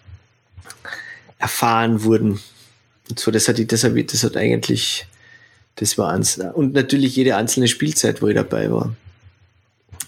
erfahren 1.39 2.03
wurden. 2.03 2.39
Und 3.09 3.19
so, 3.19 3.31
das 3.31 3.47
hat, 3.47 3.71
das 3.71 3.83
hat, 3.83 4.13
das 4.13 4.23
hat 4.23 4.37
eigentlich, 4.37 5.07
das 5.75 5.97
war 5.97 6.13
eins. 6.13 6.37
Und 6.37 6.73
natürlich 6.73 7.15
jede 7.15 7.35
einzelne 7.35 7.67
Spielzeit, 7.67 8.21
wo 8.21 8.27
ich 8.27 8.35
dabei 8.35 8.71
war. 8.71 8.95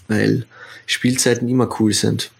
Weil 0.08 0.46
Spielzeiten 0.86 1.48
immer 1.48 1.68
cool 1.78 1.92
sind. 1.92 2.30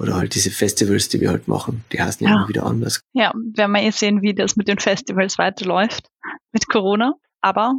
Oder 0.00 0.14
halt 0.14 0.34
diese 0.34 0.50
Festivals, 0.50 1.10
die 1.10 1.20
wir 1.20 1.28
halt 1.28 1.46
machen, 1.46 1.84
die 1.92 2.00
heißen 2.00 2.26
ja, 2.26 2.34
immer 2.34 2.48
wieder 2.48 2.64
anders. 2.64 3.02
Ja, 3.12 3.32
werden 3.34 3.72
wir 3.72 3.82
eh 3.82 3.90
sehen, 3.90 4.22
wie 4.22 4.34
das 4.34 4.56
mit 4.56 4.66
den 4.66 4.78
Festivals 4.78 5.36
weiterläuft 5.36 6.08
mit 6.52 6.66
Corona. 6.68 7.14
Aber. 7.42 7.74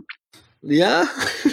Ja, 0.62 1.06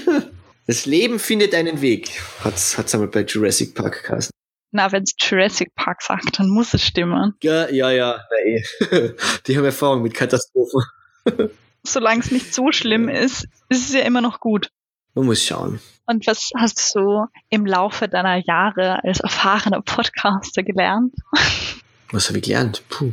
das 0.66 0.84
Leben 0.84 1.18
findet 1.18 1.54
einen 1.54 1.80
Weg, 1.80 2.20
hat 2.44 2.54
es 2.56 2.94
einmal 2.94 3.08
bei 3.08 3.22
Jurassic 3.22 3.75
Park 3.75 4.04
geheißen. 4.04 4.30
Na, 4.70 4.92
wenn 4.92 5.04
es 5.04 5.14
Jurassic 5.18 5.75
Park 5.75 6.02
sagt, 6.02 6.38
dann 6.38 6.50
muss 6.50 6.75
es 6.75 6.84
stimmen. 6.84 7.34
Ja, 7.42 7.70
ja, 7.70 7.90
ja, 7.90 8.20
na 8.30 8.37
eh. 8.46 9.14
Die 9.46 9.56
haben 9.56 9.64
Erfahrung 9.64 10.02
mit 10.02 10.12
Katastrophen. 10.12 10.82
Solange 11.87 12.20
es 12.20 12.30
nicht 12.30 12.54
so 12.54 12.70
schlimm 12.72 13.08
ist, 13.08 13.48
ist 13.70 13.88
es 13.88 13.94
ja 13.94 14.00
immer 14.00 14.20
noch 14.20 14.40
gut. 14.40 14.68
Man 15.14 15.26
muss 15.26 15.42
schauen. 15.42 15.80
Und 16.06 16.26
was 16.26 16.50
hast 16.56 16.94
du 16.94 17.26
im 17.50 17.66
Laufe 17.66 18.08
deiner 18.08 18.36
Jahre 18.46 19.04
als 19.04 19.20
erfahrener 19.20 19.82
Podcaster 19.82 20.62
gelernt? 20.62 21.14
Was 22.10 22.28
habe 22.28 22.38
ich 22.38 22.44
gelernt? 22.44 22.82
Puh. 22.88 23.12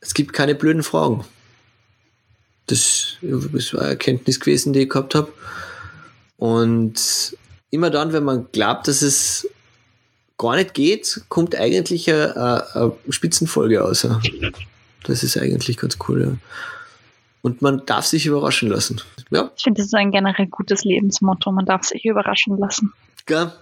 Es 0.00 0.12
gibt 0.12 0.32
keine 0.32 0.56
blöden 0.56 0.82
Fragen. 0.82 1.24
Das, 2.66 3.18
das 3.20 3.72
war 3.72 3.82
eine 3.82 3.90
Erkenntnis 3.90 4.40
gewesen, 4.40 4.72
die 4.72 4.80
ich 4.80 4.88
gehabt 4.90 5.14
habe. 5.14 5.32
Und 6.36 7.36
immer 7.70 7.90
dann, 7.90 8.12
wenn 8.12 8.24
man 8.24 8.48
glaubt, 8.50 8.88
dass 8.88 9.02
es 9.02 9.48
gar 10.38 10.56
nicht 10.56 10.74
geht, 10.74 11.22
kommt 11.28 11.54
eigentlich 11.54 12.10
eine, 12.10 12.66
eine 12.74 12.92
Spitzenfolge 13.08 13.84
aus. 13.84 14.06
Das 15.04 15.22
ist 15.22 15.36
eigentlich 15.36 15.76
ganz 15.76 15.96
cool. 16.08 16.22
Ja. 16.22 16.36
Und 17.46 17.62
man 17.62 17.86
darf 17.86 18.04
sich 18.04 18.26
überraschen 18.26 18.68
lassen. 18.68 19.00
Ja. 19.30 19.52
Ich 19.56 19.62
finde, 19.62 19.78
das 19.78 19.86
ist 19.86 19.94
ein 19.94 20.10
generell 20.10 20.48
gutes 20.48 20.82
Lebensmotto. 20.82 21.52
Man 21.52 21.64
darf 21.64 21.84
sich 21.84 22.04
überraschen 22.04 22.58
lassen. 22.58 22.92
Ja. 23.28 23.52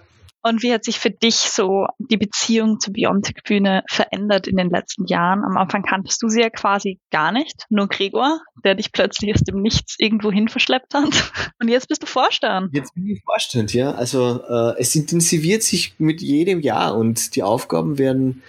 Und 0.41 0.63
wie 0.63 0.73
hat 0.73 0.83
sich 0.83 0.97
für 0.97 1.11
dich 1.11 1.35
so 1.35 1.85
die 1.99 2.17
Beziehung 2.17 2.79
zur 2.79 2.93
Biontech-Bühne 2.93 3.83
verändert 3.87 4.47
in 4.47 4.57
den 4.57 4.71
letzten 4.71 5.05
Jahren? 5.05 5.43
Am 5.43 5.55
Anfang 5.55 5.83
kanntest 5.83 6.19
du 6.23 6.29
sie 6.29 6.41
ja 6.41 6.49
quasi 6.49 6.99
gar 7.11 7.31
nicht, 7.31 7.67
nur 7.69 7.87
Gregor, 7.87 8.39
der 8.63 8.73
dich 8.73 8.91
plötzlich 8.91 9.31
aus 9.35 9.41
dem 9.41 9.61
Nichts 9.61 9.93
irgendwo 9.99 10.31
hin 10.31 10.47
verschleppt 10.47 10.95
hat. 10.95 11.31
Und 11.61 11.67
jetzt 11.67 11.87
bist 11.87 12.01
du 12.01 12.07
Vorstand. 12.07 12.73
Jetzt 12.73 12.95
bin 12.95 13.05
ich 13.05 13.21
Vorstand, 13.23 13.71
ja. 13.75 13.91
Also 13.91 14.41
äh, 14.49 14.79
es 14.79 14.95
intensiviert 14.95 15.61
sich 15.61 15.93
mit 15.99 16.23
jedem 16.23 16.59
Jahr 16.59 16.97
und 16.97 17.35
die 17.35 17.43
Aufgaben 17.43 17.99
werden 17.99 18.41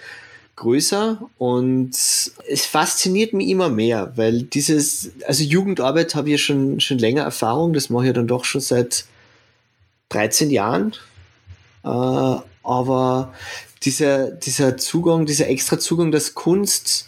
größer 0.57 1.29
und 1.37 1.91
es 1.91 2.65
fasziniert 2.65 3.31
mich 3.31 3.47
immer 3.47 3.69
mehr, 3.69 4.11
weil 4.15 4.41
dieses, 4.41 5.11
also 5.25 5.43
Jugendarbeit 5.43 6.15
habe 6.15 6.31
ich 6.31 6.43
schon, 6.43 6.79
schon 6.81 6.97
länger 6.97 7.23
Erfahrung, 7.23 7.73
das 7.73 7.89
mache 7.89 8.07
ich 8.07 8.13
dann 8.13 8.27
doch 8.27 8.43
schon 8.43 8.59
seit 8.59 9.05
13 10.09 10.49
Jahren. 10.49 10.93
Äh, 11.83 11.87
aber 12.63 13.33
dieser, 13.83 14.31
dieser 14.31 14.77
Zugang, 14.77 15.25
dieser 15.25 15.47
extra 15.47 15.79
Zugang, 15.79 16.11
dass 16.11 16.33
Kunst 16.33 17.07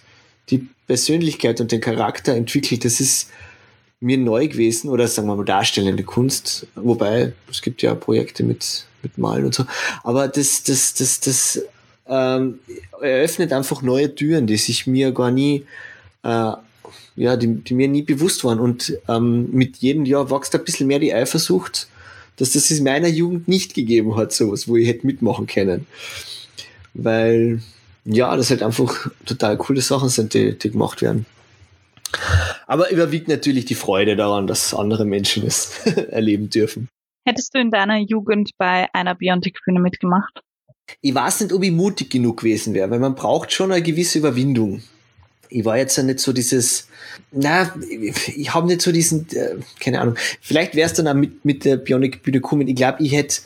die 0.50 0.68
Persönlichkeit 0.88 1.60
und 1.60 1.72
den 1.72 1.82
Charakter 1.82 2.36
entwickelt, 2.36 2.86
das 2.86 3.00
ist 3.00 3.30
mir 4.00 4.18
neu 4.18 4.48
gewesen 4.48 4.90
oder 4.90 5.08
sagen 5.08 5.28
wir 5.28 5.36
mal 5.36 5.44
darstellende 5.44 6.04
Kunst, 6.04 6.68
wobei 6.76 7.34
es 7.50 7.62
gibt 7.62 7.82
ja 7.82 7.96
Projekte 7.96 8.44
mit, 8.44 8.86
mit 9.02 9.18
Malen 9.18 9.46
und 9.46 9.56
so, 9.56 9.66
aber 10.04 10.28
das, 10.28 10.64
das, 10.64 10.94
das, 10.94 11.20
das 11.20 11.62
ähm, 12.10 12.60
eröffnet 13.00 13.54
einfach 13.54 13.82
neue 13.82 14.14
Türen, 14.14 14.48
die 14.48 14.58
sich 14.58 14.88
mir 14.88 15.12
gar 15.12 15.32
nie, 15.32 15.66
äh, 16.24 16.52
ja, 17.16 17.38
die, 17.38 17.56
die 17.56 17.74
mir 17.74 17.88
nie 17.88 18.02
bewusst 18.02 18.44
waren. 18.44 18.60
Und 18.60 18.98
ähm, 19.08 19.50
mit 19.52 19.78
jedem 19.78 20.06
Jahr 20.06 20.32
wächst 20.32 20.56
ein 20.56 20.64
bisschen 20.64 20.88
mehr 20.88 21.00
die 21.00 21.14
Eifersucht, 21.14 21.88
dass 22.38 22.54
das 22.54 22.72
in 22.72 22.84
meiner 22.84 23.08
Jugend 23.08 23.48
nicht 23.48 23.74
gegeben 23.74 24.16
hat, 24.16 24.32
sowas, 24.32 24.68
wo 24.68 24.76
ich 24.76 24.88
hätte 24.88 25.06
mitmachen 25.06 25.46
können. 25.46 25.86
Weil, 26.94 27.62
ja, 28.06 28.36
das 28.36 28.50
halt 28.50 28.64
einfach 28.64 29.12
total 29.26 29.58
coole 29.58 29.82
Sachen 29.82 30.10
sind, 30.10 30.34
die, 30.34 30.58
die 30.58 30.72
gemacht 30.72 31.02
werden. 31.02 31.26
Aber 32.66 32.90
überwiegt 32.90 33.28
natürlich 33.28 33.66
die 33.66 33.76
Freude 33.76 34.16
daran, 34.16 34.48
dass 34.48 34.74
andere 34.74 35.06
Menschen 35.06 35.46
es 35.46 35.86
erleben 36.10 36.50
dürfen. 36.50 36.88
Hättest 37.28 37.54
du 37.54 37.60
in 37.60 37.70
deiner 37.70 38.00
Jugend 38.00 38.52
bei 38.58 38.88
einer 38.94 39.14
Biontech-Bühne 39.14 39.80
mitgemacht? 39.80 40.42
Ich 41.02 41.14
weiß 41.14 41.42
nicht, 41.42 41.54
ob 41.54 41.64
ich 41.64 41.72
mutig 41.72 42.10
genug 42.10 42.38
gewesen 42.38 42.74
wäre, 42.74 42.90
weil 42.90 43.00
man 43.00 43.16
braucht 43.16 43.52
schon 43.52 43.72
eine 43.72 43.82
gewisse 43.82 44.20
Überwindung. 44.20 44.82
Ich 45.50 45.66
war 45.66 45.78
jetzt 45.78 45.98
ja 45.98 46.04
nicht 46.04 46.20
so 46.20 46.32
dieses, 46.32 46.88
na, 47.32 47.74
ich 47.90 48.54
habe 48.54 48.68
nicht 48.68 48.82
so 48.82 48.92
diesen, 48.92 49.28
äh, 49.32 49.56
keine 49.80 50.00
Ahnung, 50.02 50.16
vielleicht 50.42 50.76
wäre 50.76 50.88
es 50.88 50.94
dann 50.94 51.08
auch 51.08 51.16
mit, 51.16 51.44
mit 51.44 51.66
der 51.66 51.78
Bionic 51.78 52.22
Bühne 52.22 52.40
kommen. 52.40 52.68
Ich 52.68 52.76
glaube, 52.76 53.04
ich 53.04 53.14
hätte 53.14 53.42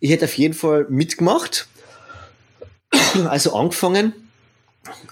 ich 0.00 0.10
hätte 0.10 0.26
auf 0.26 0.36
jeden 0.36 0.54
Fall 0.54 0.86
mitgemacht, 0.88 1.68
also 3.28 3.54
angefangen, 3.54 4.12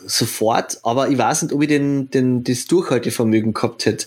sofort, 0.07 0.79
aber 0.83 1.09
ich 1.09 1.19
weiß 1.19 1.43
nicht, 1.43 1.53
ob 1.53 1.63
ich 1.63 1.69
den, 1.69 2.11
den, 2.11 2.45
das 2.45 2.67
Durchhaltevermögen 2.67 3.55
gehabt 3.55 3.87
hätte, 3.87 4.07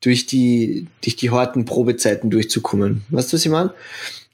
durch 0.00 0.26
die, 0.26 0.86
durch 1.02 1.16
die 1.16 1.30
harten 1.30 1.64
Probezeiten 1.64 2.30
durchzukommen. 2.30 3.02
Weißt 3.10 3.32
du, 3.32 3.36
was 3.36 3.44
ich 3.44 3.50
meine? 3.50 3.74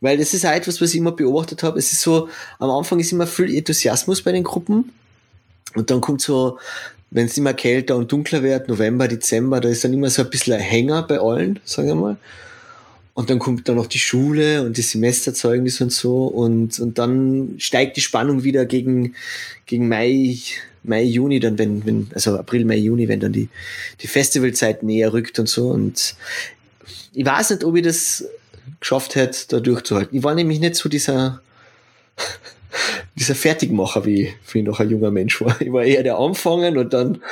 Weil 0.00 0.18
das 0.18 0.34
ist 0.34 0.44
auch 0.44 0.52
etwas, 0.52 0.80
was 0.80 0.90
ich 0.90 0.98
immer 0.98 1.12
beobachtet 1.12 1.62
habe. 1.62 1.78
Es 1.78 1.92
ist 1.92 2.02
so, 2.02 2.28
am 2.58 2.70
Anfang 2.70 3.00
ist 3.00 3.12
immer 3.12 3.26
viel 3.26 3.54
Enthusiasmus 3.56 4.22
bei 4.22 4.32
den 4.32 4.44
Gruppen. 4.44 4.92
Und 5.74 5.90
dann 5.90 6.00
kommt 6.00 6.20
so, 6.20 6.58
wenn 7.10 7.26
es 7.26 7.38
immer 7.38 7.54
kälter 7.54 7.96
und 7.96 8.12
dunkler 8.12 8.42
wird, 8.42 8.68
November, 8.68 9.08
Dezember, 9.08 9.60
da 9.60 9.68
ist 9.68 9.84
dann 9.84 9.92
immer 9.92 10.10
so 10.10 10.22
ein 10.22 10.30
bisschen 10.30 10.54
ein 10.54 10.60
Hänger 10.60 11.02
bei 11.04 11.18
allen, 11.18 11.60
sagen 11.64 11.88
wir 11.88 11.94
mal. 11.94 12.16
Und 13.14 13.30
dann 13.30 13.38
kommt 13.38 13.68
dann 13.68 13.76
noch 13.76 13.86
die 13.86 14.00
Schule 14.00 14.62
und 14.62 14.76
die 14.76 14.82
Semesterzeugnisse 14.82 15.84
und 15.84 15.92
so. 15.92 16.26
Und, 16.26 16.80
und 16.80 16.98
dann 16.98 17.54
steigt 17.58 17.96
die 17.96 18.00
Spannung 18.00 18.42
wieder 18.42 18.66
gegen, 18.66 19.14
gegen 19.66 19.88
Mai, 19.88 20.36
Mai, 20.84 21.02
Juni, 21.02 21.40
dann, 21.40 21.58
wenn, 21.58 21.84
wenn, 21.86 22.08
also 22.14 22.38
April, 22.38 22.64
Mai, 22.64 22.76
Juni, 22.76 23.08
wenn 23.08 23.20
dann 23.20 23.32
die, 23.32 23.48
die 24.00 24.06
Festivalzeit 24.06 24.82
näher 24.82 25.12
rückt 25.12 25.38
und 25.38 25.48
so. 25.48 25.68
Und 25.68 26.14
ich 27.12 27.24
weiß 27.24 27.50
nicht, 27.50 27.64
ob 27.64 27.74
ich 27.76 27.82
das 27.82 28.24
geschafft 28.80 29.14
hätte, 29.14 29.48
da 29.48 29.60
durchzuhalten. 29.60 30.16
Ich 30.16 30.22
war 30.22 30.34
nämlich 30.34 30.60
nicht 30.60 30.76
so 30.76 30.88
dieser, 30.88 31.40
dieser 33.16 33.34
Fertigmacher, 33.34 34.04
wie, 34.04 34.34
wie 34.52 34.62
noch 34.62 34.80
ein 34.80 34.90
junger 34.90 35.10
Mensch 35.10 35.40
war. 35.40 35.58
Ich 35.60 35.72
war 35.72 35.84
eher 35.84 36.02
der 36.02 36.18
Anfangen 36.18 36.76
und 36.76 36.92
dann, 36.92 37.22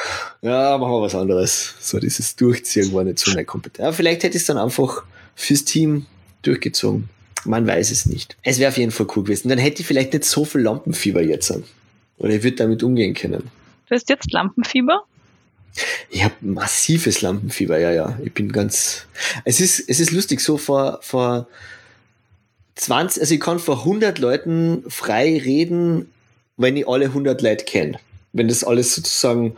ja, 0.40 0.78
machen 0.78 0.92
wir 0.92 1.02
was 1.02 1.14
anderes. 1.14 1.74
So 1.80 1.98
dieses 1.98 2.36
Durchziehen 2.36 2.92
war 2.92 3.04
nicht 3.04 3.18
so 3.18 3.30
meine 3.32 3.44
Kompetenz. 3.44 3.86
Aber 3.86 3.92
vielleicht 3.92 4.22
hätte 4.22 4.36
ich 4.36 4.42
es 4.42 4.46
dann 4.46 4.58
einfach 4.58 5.04
fürs 5.34 5.64
Team 5.64 6.06
durchgezogen. 6.42 7.08
Man 7.44 7.66
weiß 7.66 7.90
es 7.90 8.06
nicht. 8.06 8.36
Es 8.42 8.58
wäre 8.58 8.70
auf 8.70 8.78
jeden 8.78 8.92
Fall 8.92 9.06
cool 9.16 9.24
gewesen. 9.24 9.48
Dann 9.48 9.58
hätte 9.58 9.82
ich 9.82 9.86
vielleicht 9.86 10.12
nicht 10.12 10.24
so 10.24 10.44
viel 10.44 10.60
Lampenfieber 10.60 11.22
jetzt. 11.22 11.52
Oder 12.18 12.34
ich 12.34 12.42
würde 12.42 12.56
damit 12.56 12.82
umgehen 12.82 13.14
können. 13.14 13.50
Du 13.88 13.94
hast 13.94 14.08
jetzt 14.08 14.32
Lampenfieber? 14.32 15.04
Ich 16.10 16.22
habe 16.22 16.34
massives 16.40 17.22
Lampenfieber, 17.22 17.78
ja, 17.78 17.90
ja. 17.90 18.18
Ich 18.24 18.32
bin 18.32 18.52
ganz. 18.52 19.06
Es 19.44 19.60
ist, 19.60 19.80
es 19.88 20.00
ist 20.00 20.12
lustig, 20.12 20.40
so 20.40 20.58
vor, 20.58 20.98
vor 21.02 21.48
20, 22.74 23.22
also 23.22 23.34
ich 23.34 23.40
kann 23.40 23.58
vor 23.58 23.78
100 23.78 24.18
Leuten 24.18 24.84
frei 24.88 25.38
reden, 25.38 26.10
wenn 26.56 26.76
ich 26.76 26.86
alle 26.86 27.06
100 27.06 27.40
Leute 27.40 27.64
kenne. 27.64 27.98
Wenn 28.32 28.48
das 28.48 28.64
alles 28.64 28.94
sozusagen 28.94 29.56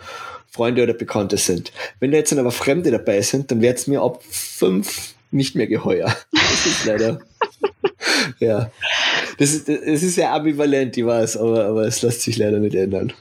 Freunde 0.50 0.82
oder 0.82 0.94
Bekannte 0.94 1.36
sind. 1.36 1.72
Wenn 1.98 2.12
da 2.12 2.18
jetzt 2.18 2.30
dann 2.30 2.38
aber 2.38 2.52
Fremde 2.52 2.90
dabei 2.90 3.22
sind, 3.22 3.50
dann 3.50 3.60
wird 3.60 3.78
es 3.78 3.86
mir 3.86 4.02
ab 4.02 4.22
fünf 4.30 5.14
nicht 5.32 5.56
mehr 5.56 5.66
geheuer. 5.66 6.16
Das 6.32 6.66
ist 6.66 6.84
leider. 6.84 7.20
ja. 8.38 8.70
Das 9.38 9.52
ist, 9.52 9.68
das 9.68 10.02
ist 10.02 10.16
ja 10.16 10.34
ambivalent, 10.34 10.96
ich 10.96 11.04
weiß, 11.06 11.36
aber, 11.38 11.64
aber 11.66 11.86
es 11.86 12.02
lässt 12.02 12.22
sich 12.22 12.36
leider 12.38 12.58
nicht 12.58 12.74
ändern. 12.74 13.12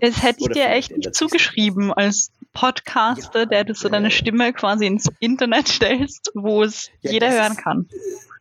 Es 0.00 0.22
hätte 0.22 0.40
ich 0.40 0.48
dir 0.48 0.68
echt 0.68 0.96
nicht 0.96 1.14
zugeschrieben 1.14 1.92
als 1.92 2.30
Podcaster, 2.52 3.46
der 3.46 3.64
du 3.64 3.74
so 3.74 3.88
deine 3.88 4.10
Stimme 4.10 4.52
quasi 4.52 4.86
ins 4.86 5.06
Internet 5.20 5.68
stellst, 5.68 6.30
wo 6.34 6.62
es 6.64 6.90
Ja, 7.02 7.12
jeder 7.12 7.26
das 7.28 7.36
hören 7.36 7.52
ist- 7.52 7.62
kann. 7.62 7.86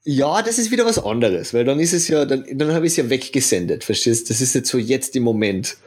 Ja, 0.06 0.42
das 0.42 0.58
ist 0.58 0.72
wieder 0.72 0.86
was 0.86 0.98
anderes, 0.98 1.54
weil 1.54 1.66
dann 1.66 1.80
ist 1.80 1.94
es 1.94 2.08
ja, 2.08 2.26
dann, 2.26 2.46
dann 2.54 2.74
habe 2.74 2.86
ich 2.88 2.94
es 2.94 2.98
ja 2.98 3.10
weggesendet, 3.10 3.84
verstehst? 3.84 4.30
Das 4.30 4.42
ist 4.42 4.56
jetzt 4.56 4.70
so 4.70 4.78
jetzt 4.78 5.16
im 5.16 5.24
Moment. 5.24 5.78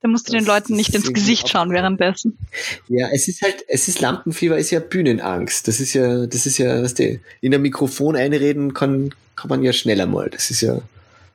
Da 0.00 0.08
musst 0.08 0.28
du 0.28 0.32
den 0.32 0.44
Das- 0.44 0.48
Leuten 0.48 0.68
das 0.72 0.76
nicht 0.76 0.94
ins 0.94 1.12
Gesicht 1.12 1.48
schauen 1.48 1.70
währenddessen. 1.70 2.38
Ja, 2.88 3.08
es 3.12 3.26
ist 3.28 3.42
halt, 3.42 3.64
es 3.66 3.88
ist 3.88 4.00
Lampenfieber, 4.00 4.56
ist 4.56 4.70
ja 4.70 4.80
Bühnenangst. 4.80 5.66
Das 5.66 5.80
ist 5.80 5.92
ja, 5.94 6.26
das 6.26 6.46
ist 6.46 6.58
ja, 6.58 6.82
was 6.82 6.94
die, 6.94 7.20
in 7.40 7.50
der 7.50 7.60
Mikrofon 7.60 8.14
einreden 8.16 8.74
kann, 8.74 9.14
kann 9.34 9.48
man 9.48 9.62
ja 9.62 9.72
schneller 9.72 10.06
mal. 10.06 10.30
Das 10.30 10.50
ist 10.52 10.60
ja, 10.60 10.80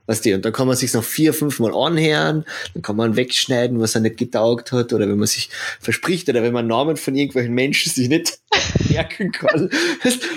was 0.06 0.22
die, 0.22 0.34
und 0.34 0.44
dann 0.46 0.52
kann 0.54 0.68
man 0.68 0.76
sich 0.78 0.94
noch 0.94 1.04
vier, 1.04 1.34
fünf 1.34 1.60
Mal 1.60 1.74
anhören, 1.74 2.46
dann 2.74 2.82
kann 2.84 2.96
man 2.98 3.16
wegschneiden, 3.16 3.80
was 3.80 3.96
er 3.96 4.02
nicht 4.02 4.18
getaugt 4.18 4.72
hat, 4.74 4.92
oder 4.94 5.08
wenn 5.08 5.18
man 5.18 5.28
sich 5.28 5.50
verspricht, 5.80 6.28
oder 6.30 6.44
wenn 6.44 6.52
man 6.54 6.68
Namen 6.68 6.98
von 6.98 7.16
irgendwelchen 7.16 7.54
Menschen 7.54 7.90
sich 7.92 8.10
nicht 8.10 8.40
merken 8.90 9.32
kann. 9.32 9.70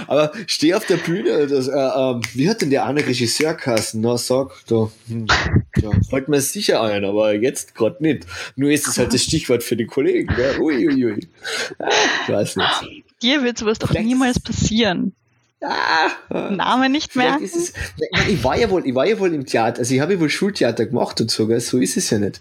Aber 0.06 0.32
steh 0.46 0.74
auf 0.74 0.84
der 0.86 0.96
Bühne, 0.98 1.46
das, 1.48 1.66
äh, 1.68 1.72
ähm, 1.72 2.20
wie 2.34 2.48
hat 2.48 2.60
denn 2.62 2.70
der 2.70 2.86
eine 2.86 3.04
Regisseur 3.04 3.54
geheißen? 3.54 4.00
Na, 4.00 4.16
sag, 4.18 4.50
da, 4.68 4.88
hm, 5.08 5.26
ja, 5.82 5.90
fällt 6.08 6.28
mir 6.28 6.40
sicher 6.40 6.82
ein, 6.82 7.04
aber 7.04 7.34
jetzt 7.34 7.74
gerade 7.74 7.96
nicht. 8.02 8.26
Nur 8.56 8.70
ist 8.70 8.86
es 8.88 8.98
halt 8.98 9.12
das 9.14 9.22
Stichwort 9.22 9.62
für 9.62 9.76
die 9.76 9.86
Kollegen, 9.86 10.34
gell? 10.34 10.58
Ui, 10.60 10.86
ui, 10.88 11.04
ui. 11.06 11.28
Ah, 11.78 11.88
Ich 12.26 12.32
weiß 12.32 12.56
nicht. 12.56 13.04
Dir 13.22 13.42
wird 13.42 13.58
sowas 13.58 13.78
doch 13.78 13.88
Vielleicht- 13.88 14.06
niemals 14.06 14.40
passieren. 14.40 15.14
Ah, 15.62 16.10
Name 16.50 16.90
nicht 16.90 17.16
es, 17.16 17.72
ich, 18.28 18.44
war 18.44 18.58
ja 18.58 18.68
wohl, 18.70 18.86
ich 18.86 18.94
war 18.94 19.06
ja 19.06 19.18
wohl 19.18 19.32
im 19.32 19.46
Theater, 19.46 19.78
also 19.78 19.94
ich 19.94 20.00
habe 20.00 20.14
ja 20.14 20.20
wohl 20.20 20.28
Schultheater 20.28 20.84
gemacht 20.84 21.18
und 21.20 21.30
so, 21.30 21.46
gell? 21.46 21.60
so 21.60 21.78
ist 21.78 21.96
es 21.96 22.10
ja 22.10 22.18
nicht. 22.18 22.40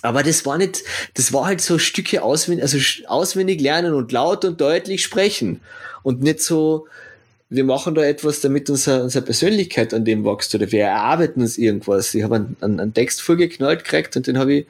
Aber 0.00 0.22
das 0.22 0.46
war 0.46 0.56
nicht, 0.56 0.82
das 1.14 1.32
war 1.34 1.44
halt 1.46 1.60
so 1.60 1.78
Stücke 1.78 2.22
auswendig, 2.22 2.62
also 2.62 2.78
auswendig 3.06 3.60
lernen 3.60 3.92
und 3.92 4.12
laut 4.12 4.44
und 4.46 4.60
deutlich 4.60 5.02
sprechen. 5.04 5.60
Und 6.02 6.22
nicht 6.22 6.40
so, 6.40 6.86
wir 7.48 7.64
machen 7.64 7.94
da 7.94 8.02
etwas, 8.02 8.40
damit 8.40 8.68
unser, 8.70 9.04
unsere 9.04 9.24
Persönlichkeit 9.24 9.94
an 9.94 10.04
dem 10.04 10.24
wächst 10.24 10.54
oder 10.54 10.70
wir 10.72 10.84
erarbeiten 10.84 11.40
uns 11.40 11.58
irgendwas. 11.58 12.14
Ich 12.14 12.22
habe 12.22 12.36
einen, 12.36 12.56
einen, 12.60 12.80
einen 12.80 12.94
Text 12.94 13.22
vorgeknallt 13.22 13.84
gekriegt 13.84 14.16
und 14.16 14.26
den 14.26 14.38
habe 14.38 14.54
ich 14.54 14.66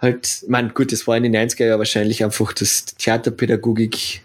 halt, 0.00 0.44
man 0.48 0.74
gut, 0.74 0.92
das 0.92 1.06
war 1.06 1.16
in 1.16 1.22
den 1.22 1.36
90er 1.36 1.66
Jahren 1.66 1.78
wahrscheinlich 1.78 2.24
einfach 2.24 2.52
das 2.52 2.86
Theaterpädagogik 2.86 4.22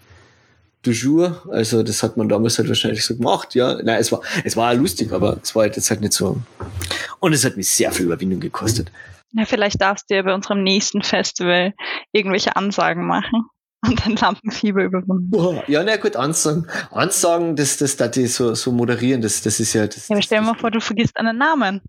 du 0.82 0.90
jour. 0.90 1.42
Also 1.50 1.82
das 1.82 2.02
hat 2.02 2.16
man 2.16 2.28
damals 2.28 2.58
halt 2.58 2.68
wahrscheinlich 2.68 3.04
so 3.04 3.16
gemacht, 3.16 3.54
ja. 3.54 3.74
Nein, 3.74 4.00
es 4.00 4.10
war, 4.10 4.20
es 4.44 4.56
war 4.56 4.74
lustig, 4.74 5.12
aber 5.12 5.38
es 5.42 5.54
war 5.54 5.62
halt 5.62 5.76
jetzt 5.76 5.90
halt 5.90 6.00
nicht 6.00 6.12
so. 6.12 6.40
Und 7.20 7.32
es 7.32 7.44
hat 7.44 7.56
mich 7.56 7.68
sehr 7.68 7.92
viel 7.92 8.06
Überwindung 8.06 8.40
gekostet. 8.40 8.90
Ja, 9.32 9.44
vielleicht 9.44 9.80
darfst 9.80 10.10
du 10.10 10.16
ja 10.16 10.22
bei 10.22 10.34
unserem 10.34 10.64
nächsten 10.64 11.02
Festival 11.02 11.72
irgendwelche 12.12 12.56
Ansagen 12.56 13.06
machen 13.06 13.44
und 13.86 14.04
dein 14.04 14.16
Lampenfieber 14.16 14.84
überwunden. 14.84 15.30
Boah, 15.30 15.62
Ja, 15.66 15.82
na 15.82 15.96
gut, 15.96 16.16
Ansagen, 16.16 16.66
Ansagen, 16.90 17.56
das, 17.56 17.78
das, 17.78 17.96
das 17.96 18.10
die 18.10 18.26
so, 18.26 18.54
so 18.54 18.72
moderieren, 18.72 19.22
das, 19.22 19.40
das 19.42 19.60
ist 19.60 19.72
ja, 19.72 19.86
das, 19.86 20.08
Ja, 20.08 20.14
aber 20.14 20.16
das, 20.16 20.24
stell 20.26 20.38
dir 20.40 20.44
mal 20.44 20.52
das, 20.52 20.60
vor, 20.60 20.70
du 20.70 20.80
vergisst 20.80 21.16
einen 21.16 21.38
Namen. 21.38 21.80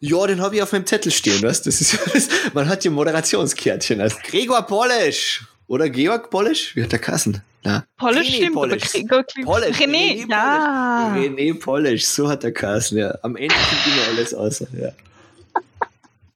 Ja, 0.00 0.26
den 0.26 0.40
habe 0.40 0.56
ich 0.56 0.62
auf 0.62 0.72
meinem 0.72 0.86
Zettel 0.86 1.12
stehen, 1.12 1.42
weißt 1.42 1.66
Das 1.66 1.80
ist 1.80 1.92
ja 1.92 1.98
das, 2.12 2.28
man 2.52 2.68
hat 2.68 2.82
hier 2.82 2.90
Moderationskärtchen 2.90 4.00
als 4.00 4.18
Gregor 4.22 4.62
Polisch 4.62 5.46
oder 5.66 5.88
Georg 5.88 6.30
Polisch, 6.30 6.76
wie 6.76 6.82
hat 6.82 6.92
der 6.92 6.98
Kassen? 6.98 7.42
Na, 7.62 7.84
Polish 7.96 8.38
René 8.38 8.84
stimmt. 8.84 9.08
Gregor 9.08 9.24
Polish, 9.44 9.78
René, 9.78 10.26
ja. 10.28 11.10
Polish. 11.14 11.30
René 11.30 11.58
Polish, 11.58 12.04
so 12.06 12.28
hat 12.28 12.42
der 12.42 12.52
Kassen, 12.52 12.98
ja. 12.98 13.14
Am 13.22 13.36
Ende 13.36 13.54
kommt 13.54 13.86
immer 13.86 14.18
alles 14.18 14.34
aus. 14.34 14.60
Ja. 14.60 14.90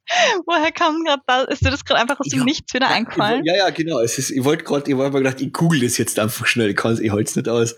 Woher 0.46 0.72
kam 0.72 1.04
gerade 1.04 1.22
da? 1.26 1.42
Ist 1.42 1.64
dir 1.64 1.70
das 1.70 1.84
gerade 1.84 2.00
einfach 2.00 2.18
aus 2.20 2.28
dem 2.28 2.38
Ja. 2.40 2.44
Nichts 2.44 2.72
wieder 2.72 2.88
eingefallen? 2.88 3.44
Ja, 3.44 3.56
ja, 3.56 3.70
genau. 3.70 4.00
Es 4.00 4.18
ist, 4.18 4.30
ich 4.30 4.42
wollte 4.44 4.64
gerade, 4.64 4.90
ich 4.90 4.96
wollte 4.96 5.12
mir 5.12 5.22
gedacht, 5.22 5.40
ich 5.40 5.52
google 5.52 5.80
das 5.80 5.98
jetzt 5.98 6.18
einfach 6.18 6.46
schnell. 6.46 6.70
Ich, 6.70 6.76
kann's- 6.76 7.00
ich 7.00 7.10
halte 7.12 7.24
es 7.28 7.36
nicht 7.36 7.48
aus. 7.48 7.76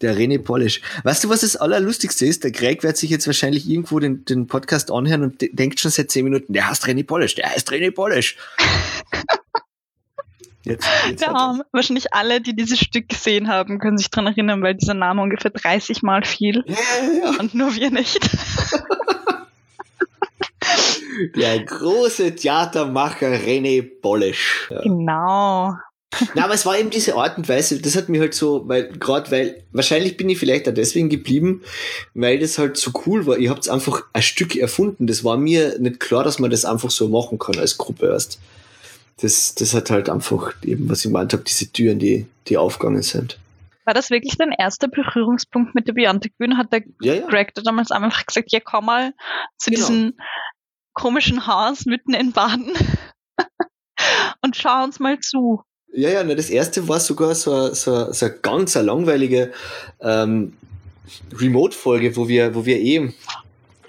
Der 0.00 0.16
René 0.16 0.38
Polish. 0.42 0.80
Weißt 1.04 1.22
du, 1.24 1.28
was 1.28 1.40
das 1.42 1.56
Allerlustigste 1.56 2.26
ist? 2.26 2.42
Der 2.44 2.50
Greg 2.50 2.82
wird 2.82 2.96
sich 2.96 3.10
jetzt 3.10 3.26
wahrscheinlich 3.26 3.68
irgendwo 3.68 3.98
den, 4.00 4.24
den 4.24 4.46
Podcast 4.46 4.90
anhören 4.90 5.22
und 5.22 5.40
de 5.40 5.54
denkt 5.54 5.78
schon 5.80 5.90
seit 5.90 6.10
zehn 6.10 6.24
Minuten, 6.24 6.52
der 6.52 6.68
heißt 6.68 6.84
René 6.86 7.04
Polish, 7.06 7.34
der 7.36 7.50
heißt 7.50 7.70
René 7.70 7.90
Polish. 7.90 8.36
Jetzt, 10.64 10.86
jetzt 11.08 11.22
Der 11.22 11.28
er-. 11.28 11.64
Wahrscheinlich 11.72 12.12
alle, 12.12 12.40
die 12.42 12.54
dieses 12.54 12.78
Stück 12.78 13.08
gesehen 13.08 13.48
haben, 13.48 13.78
können 13.78 13.96
sich 13.96 14.10
dran 14.10 14.26
erinnern, 14.26 14.62
weil 14.62 14.74
dieser 14.74 14.92
Name 14.92 15.22
ungefähr 15.22 15.50
30 15.50 16.02
Mal 16.02 16.24
fiel. 16.26 16.62
ja, 16.66 16.74
ja, 16.74 17.30
ja. 17.32 17.40
Und 17.40 17.54
nur 17.54 17.74
wir 17.74 17.90
nicht. 17.90 18.18
Der 21.36 21.64
große 21.64 22.34
Theatermacher 22.34 23.28
René 23.28 23.82
Polish. 24.00 24.68
Ja. 24.70 24.82
Genau. 24.82 25.74
Na, 26.34 26.44
aber 26.44 26.54
es 26.54 26.64
war 26.64 26.78
eben 26.78 26.88
diese 26.88 27.16
Art 27.16 27.36
und 27.36 27.48
Weise, 27.50 27.82
das 27.82 27.94
hat 27.94 28.08
mir 28.08 28.20
halt 28.20 28.32
so, 28.32 28.66
weil, 28.66 28.88
gerade 28.88 29.30
weil, 29.30 29.62
wahrscheinlich 29.72 30.16
bin 30.16 30.28
ich 30.30 30.38
vielleicht 30.38 30.66
auch 30.66 30.72
deswegen 30.72 31.10
geblieben, 31.10 31.62
weil 32.14 32.38
das 32.38 32.56
halt 32.56 32.78
so 32.78 32.92
cool 33.06 33.26
war. 33.26 33.36
Ihr 33.36 33.50
habt 33.50 33.68
einfach 33.68 34.04
ein 34.14 34.22
Stück 34.22 34.56
erfunden. 34.56 35.06
Das 35.06 35.22
war 35.22 35.36
mir 35.36 35.78
nicht 35.78 36.00
klar, 36.00 36.24
dass 36.24 36.38
man 36.38 36.50
das 36.50 36.64
einfach 36.64 36.90
so 36.90 37.08
machen 37.08 37.38
kann 37.38 37.58
als 37.58 37.76
Gruppe 37.76 38.06
erst. 38.06 38.40
Das, 39.20 39.54
das 39.54 39.74
hat 39.74 39.90
halt 39.90 40.08
einfach 40.08 40.54
eben, 40.64 40.88
was 40.88 41.04
ich 41.04 41.10
meint 41.10 41.32
habe, 41.34 41.42
diese 41.42 41.70
Türen, 41.70 41.98
die, 41.98 42.26
die 42.46 42.56
aufgegangen 42.56 43.02
sind. 43.02 43.38
War 43.84 43.94
das 43.94 44.10
wirklich 44.10 44.36
dein 44.36 44.52
erster 44.52 44.86
Berührungspunkt 44.88 45.74
mit 45.74 45.88
der 45.88 45.94
Biontech-Bühne? 45.94 46.56
Hat 46.56 46.72
der 46.72 46.82
Ja, 47.00 47.14
ja. 47.14 47.26
Greg 47.26 47.54
da 47.54 47.62
damals 47.62 47.90
einfach 47.90 48.24
gesagt, 48.26 48.52
ja, 48.52 48.60
komm 48.60 48.86
mal 48.86 49.12
zu 49.56 49.70
Genau. 49.70 49.80
diesem 49.80 50.14
komischen 50.98 51.46
Haus 51.46 51.86
mitten 51.86 52.12
in 52.12 52.32
Baden 52.32 52.72
und 54.42 54.56
schau 54.56 54.82
uns 54.82 54.98
mal 54.98 55.20
zu. 55.20 55.62
Ja, 55.92 56.10
ja, 56.10 56.24
das 56.24 56.50
erste 56.50 56.88
war 56.88 56.98
sogar 56.98 57.34
so, 57.34 57.72
so, 57.72 58.12
so 58.12 58.26
eine 58.26 58.34
ganz 58.42 58.74
langweilige 58.74 59.52
ähm, 60.00 60.54
Remote-Folge, 61.32 62.16
wo 62.16 62.28
wir, 62.28 62.54
wo 62.54 62.66
wir 62.66 62.78
eben, 62.80 63.14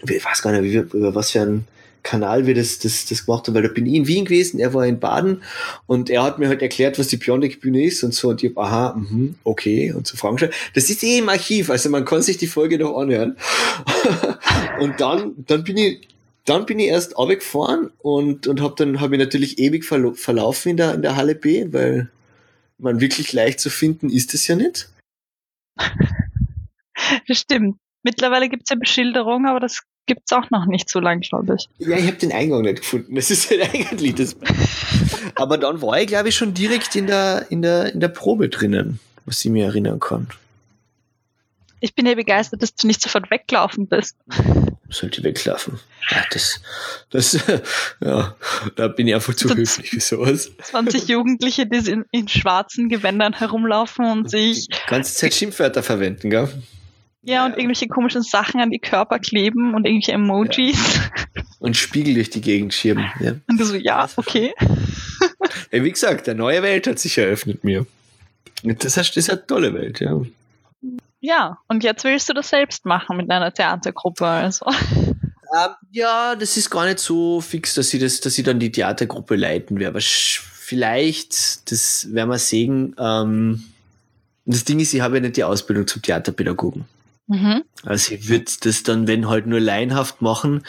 ich 0.08 0.24
weiß 0.24 0.42
gar 0.44 0.52
nicht, 0.52 0.72
wir, 0.72 0.84
über 0.94 1.16
was 1.16 1.32
für 1.32 1.42
einen 1.42 1.68
Kanal 2.04 2.46
wir 2.46 2.54
das, 2.54 2.80
das, 2.80 3.06
das 3.06 3.26
gemacht 3.26 3.48
haben, 3.48 3.56
weil 3.56 3.64
da 3.64 3.70
bin 3.70 3.88
ich 3.88 3.96
in 3.96 4.08
Wien 4.08 4.26
gewesen, 4.26 4.60
er 4.60 4.74
war 4.74 4.86
in 4.86 5.00
Baden 5.00 5.42
und 5.88 6.10
er 6.12 6.24
hat 6.24 6.38
mir 6.38 6.48
halt 6.48 6.62
erklärt, 6.62 7.00
was 7.00 7.08
die 7.08 7.18
Bionic-Bühne 7.18 7.84
ist 7.84 8.04
und 8.04 8.14
so 8.14 8.30
und 8.30 8.44
ich 8.44 8.52
hab, 8.52 8.64
aha, 8.64 8.96
mhm, 8.96 9.36
okay, 9.44 9.92
und 9.92 10.06
so 10.08 10.16
Fragen 10.16 10.38
gestellt. 10.38 10.56
Das 10.76 10.90
ist 10.90 11.04
eh 11.04 11.18
im 11.18 11.28
Archiv, 11.28 11.72
also 11.72 11.90
man 11.90 12.06
kann 12.06 12.22
sich 12.22 12.38
die 12.38 12.48
Folge 12.48 12.78
noch 12.78 12.98
anhören. 12.98 13.36
und 14.80 15.02
dann, 15.02 15.34
dann 15.48 15.64
bin 15.64 15.78
ich 15.78 16.08
dann 16.50 16.66
bin 16.66 16.80
ich 16.80 16.88
erst 16.88 17.18
runtergefahren 17.18 17.92
und, 18.00 18.48
und 18.48 18.62
habe 18.62 18.76
dann 18.78 19.00
habe 19.00 19.16
ich 19.16 19.20
natürlich 19.20 19.60
ewig 19.60 19.86
verlaufen 19.86 20.70
in 20.70 20.78
der, 20.78 20.94
in 20.94 21.02
der 21.02 21.16
Halle 21.16 21.36
B, 21.36 21.72
weil 21.72 22.10
man 22.78 23.02
wirklich 23.02 23.34
leicht 23.34 23.60
zu 23.60 23.70
finden 23.70 24.10
ist 24.10 24.34
es 24.34 24.48
ja 24.48 24.56
nicht. 24.56 24.90
Das 27.28 27.38
stimmt. 27.40 27.78
Mittlerweile 28.04 28.50
gibt's 28.50 28.70
ja 28.70 28.78
Beschilderung, 28.78 29.46
aber 29.46 29.60
das 29.60 29.84
gibt's 30.06 30.32
auch 30.32 30.50
noch 30.50 30.66
nicht 30.66 30.90
so 30.90 31.00
lang, 31.00 31.22
glaube 31.22 31.56
ich. 31.58 31.68
Ja, 31.86 31.98
ich 31.98 32.08
habe 32.08 32.18
den 32.18 32.32
Eingang 32.32 32.64
nicht 32.64 32.82
gefunden. 32.82 33.16
Das 33.16 33.30
ist 33.30 33.50
halt 33.50 33.62
eigentlich 33.74 34.16
das. 34.16 34.36
Aber 35.36 35.58
dann 35.58 35.82
war 35.82 36.02
ich, 36.02 36.08
glaube 36.08 36.30
ich, 36.30 36.36
schon 36.36 36.54
direkt 36.54 36.96
in 36.96 37.08
der, 37.08 37.46
in 37.50 37.62
der, 37.62 37.94
in 37.94 38.00
der 38.00 38.08
Probe 38.08 38.50
drinnen, 38.50 39.00
was 39.26 39.46
ich 39.46 39.52
mir 39.52 39.66
erinnern 39.66 40.00
kann. 40.00 40.28
Ich 41.82 41.96
bin 41.96 42.06
ja 42.06 42.16
begeistert, 42.16 42.62
dass 42.62 42.76
du 42.76 42.88
nicht 42.88 43.02
sofort 43.02 43.30
weggelaufen 43.32 43.88
bist. 43.88 44.16
Sollte 44.90 45.24
weglaufen. 45.24 45.80
Ja, 46.10 46.24
das, 46.32 46.62
das, 47.12 47.40
ja, 48.02 48.36
da 48.76 48.88
bin 48.88 49.08
ich 49.08 49.16
einfach 49.16 49.34
zu 49.36 49.48
Das- 49.48 49.58
höflich 49.58 49.90
für 49.92 50.00
sowas. 50.00 50.52
20 50.64 51.08
Jugendliche, 51.08 51.66
die 51.68 51.78
in, 51.90 52.06
in 52.12 52.28
schwarzen 52.28 52.90
Gewändern 52.90 53.34
herumlaufen 53.34 54.06
und 54.06 54.30
sich 54.30 54.68
Die 54.68 54.76
ganze 54.90 55.14
Zeit 55.16 55.34
Schimpfwörter 55.34 55.84
verwenden, 55.84 56.30
gell? 56.30 56.50
ja 57.22 57.46
und 57.46 57.52
irgendwelche 57.52 57.88
komischen 57.88 58.24
Sachen 58.24 58.62
an 58.62 58.72
die 58.72 58.80
Körper 58.80 59.20
kleben 59.20 59.76
und 59.76 59.86
irgendwelche 59.86 60.14
Emojis. 60.14 61.00
Und 61.60 61.76
Spiegel 61.76 62.14
durch 62.16 62.30
die 62.30 62.42
Gegend 62.42 62.74
schieben. 62.74 63.06
Ja. 63.20 63.34
Und 63.48 63.60
du 63.60 63.66
so, 63.66 63.76
ja, 63.76 64.08
okay. 64.16 64.54
Ja, 65.72 65.84
wie 65.84 65.92
gesagt, 65.92 66.28
eine 66.30 66.38
neue 66.40 66.64
Welt 66.64 66.88
hat 66.88 66.98
sich 66.98 67.18
eröffnet 67.18 67.64
mir. 67.64 67.86
Das 68.64 68.98
ist, 68.98 68.98
das 68.98 69.18
ist 69.18 69.30
eine 69.30 69.46
tolle 69.46 69.74
Welt, 69.74 70.00
ja. 70.00 70.20
Ja, 71.22 71.58
und 71.68 71.84
jetzt 71.84 72.04
willst 72.04 72.30
du 72.30 72.34
das 72.34 72.50
selbst 72.50 72.86
machen 72.86 73.18
mit 73.18 73.30
deiner 73.30 73.54
Theatergruppe. 73.54 74.26
Also. 74.26 74.66
Ähm, 75.52 75.72
ja, 75.92 76.36
das 76.36 76.58
ist 76.58 76.70
gar 76.70 76.86
nicht 76.86 77.00
so 77.00 77.42
fix, 77.42 77.74
dass 77.74 77.94
ich, 77.94 78.00
das, 78.00 78.22
dass 78.22 78.38
ich 78.38 78.46
dann 78.46 78.60
die 78.60 78.72
Theatergruppe 78.72 79.36
leiten 79.36 79.80
werde. 79.80 79.98
Aber 79.98 80.02
vielleicht, 80.02 81.72
das 81.72 82.14
werden 82.14 82.30
wir 82.30 82.38
sehen. 82.40 82.96
Ähm, 83.00 83.64
das 84.46 84.64
Ding 84.64 84.80
ist, 84.80 84.94
ich 84.94 85.02
habe 85.02 85.16
ja 85.18 85.22
nicht 85.22 85.38
die 85.38 85.44
Ausbildung 85.44 85.88
zum 85.88 86.02
Theaterpädagogen. 86.02 86.86
Mhm. 87.28 87.64
Also 87.84 88.14
ich 88.14 88.30
würde 88.30 88.52
das 88.62 88.84
dann, 88.84 89.08
wenn 89.08 89.28
halt 89.28 89.46
nur 89.46 89.60
laienhaft 89.60 90.22
machen. 90.22 90.64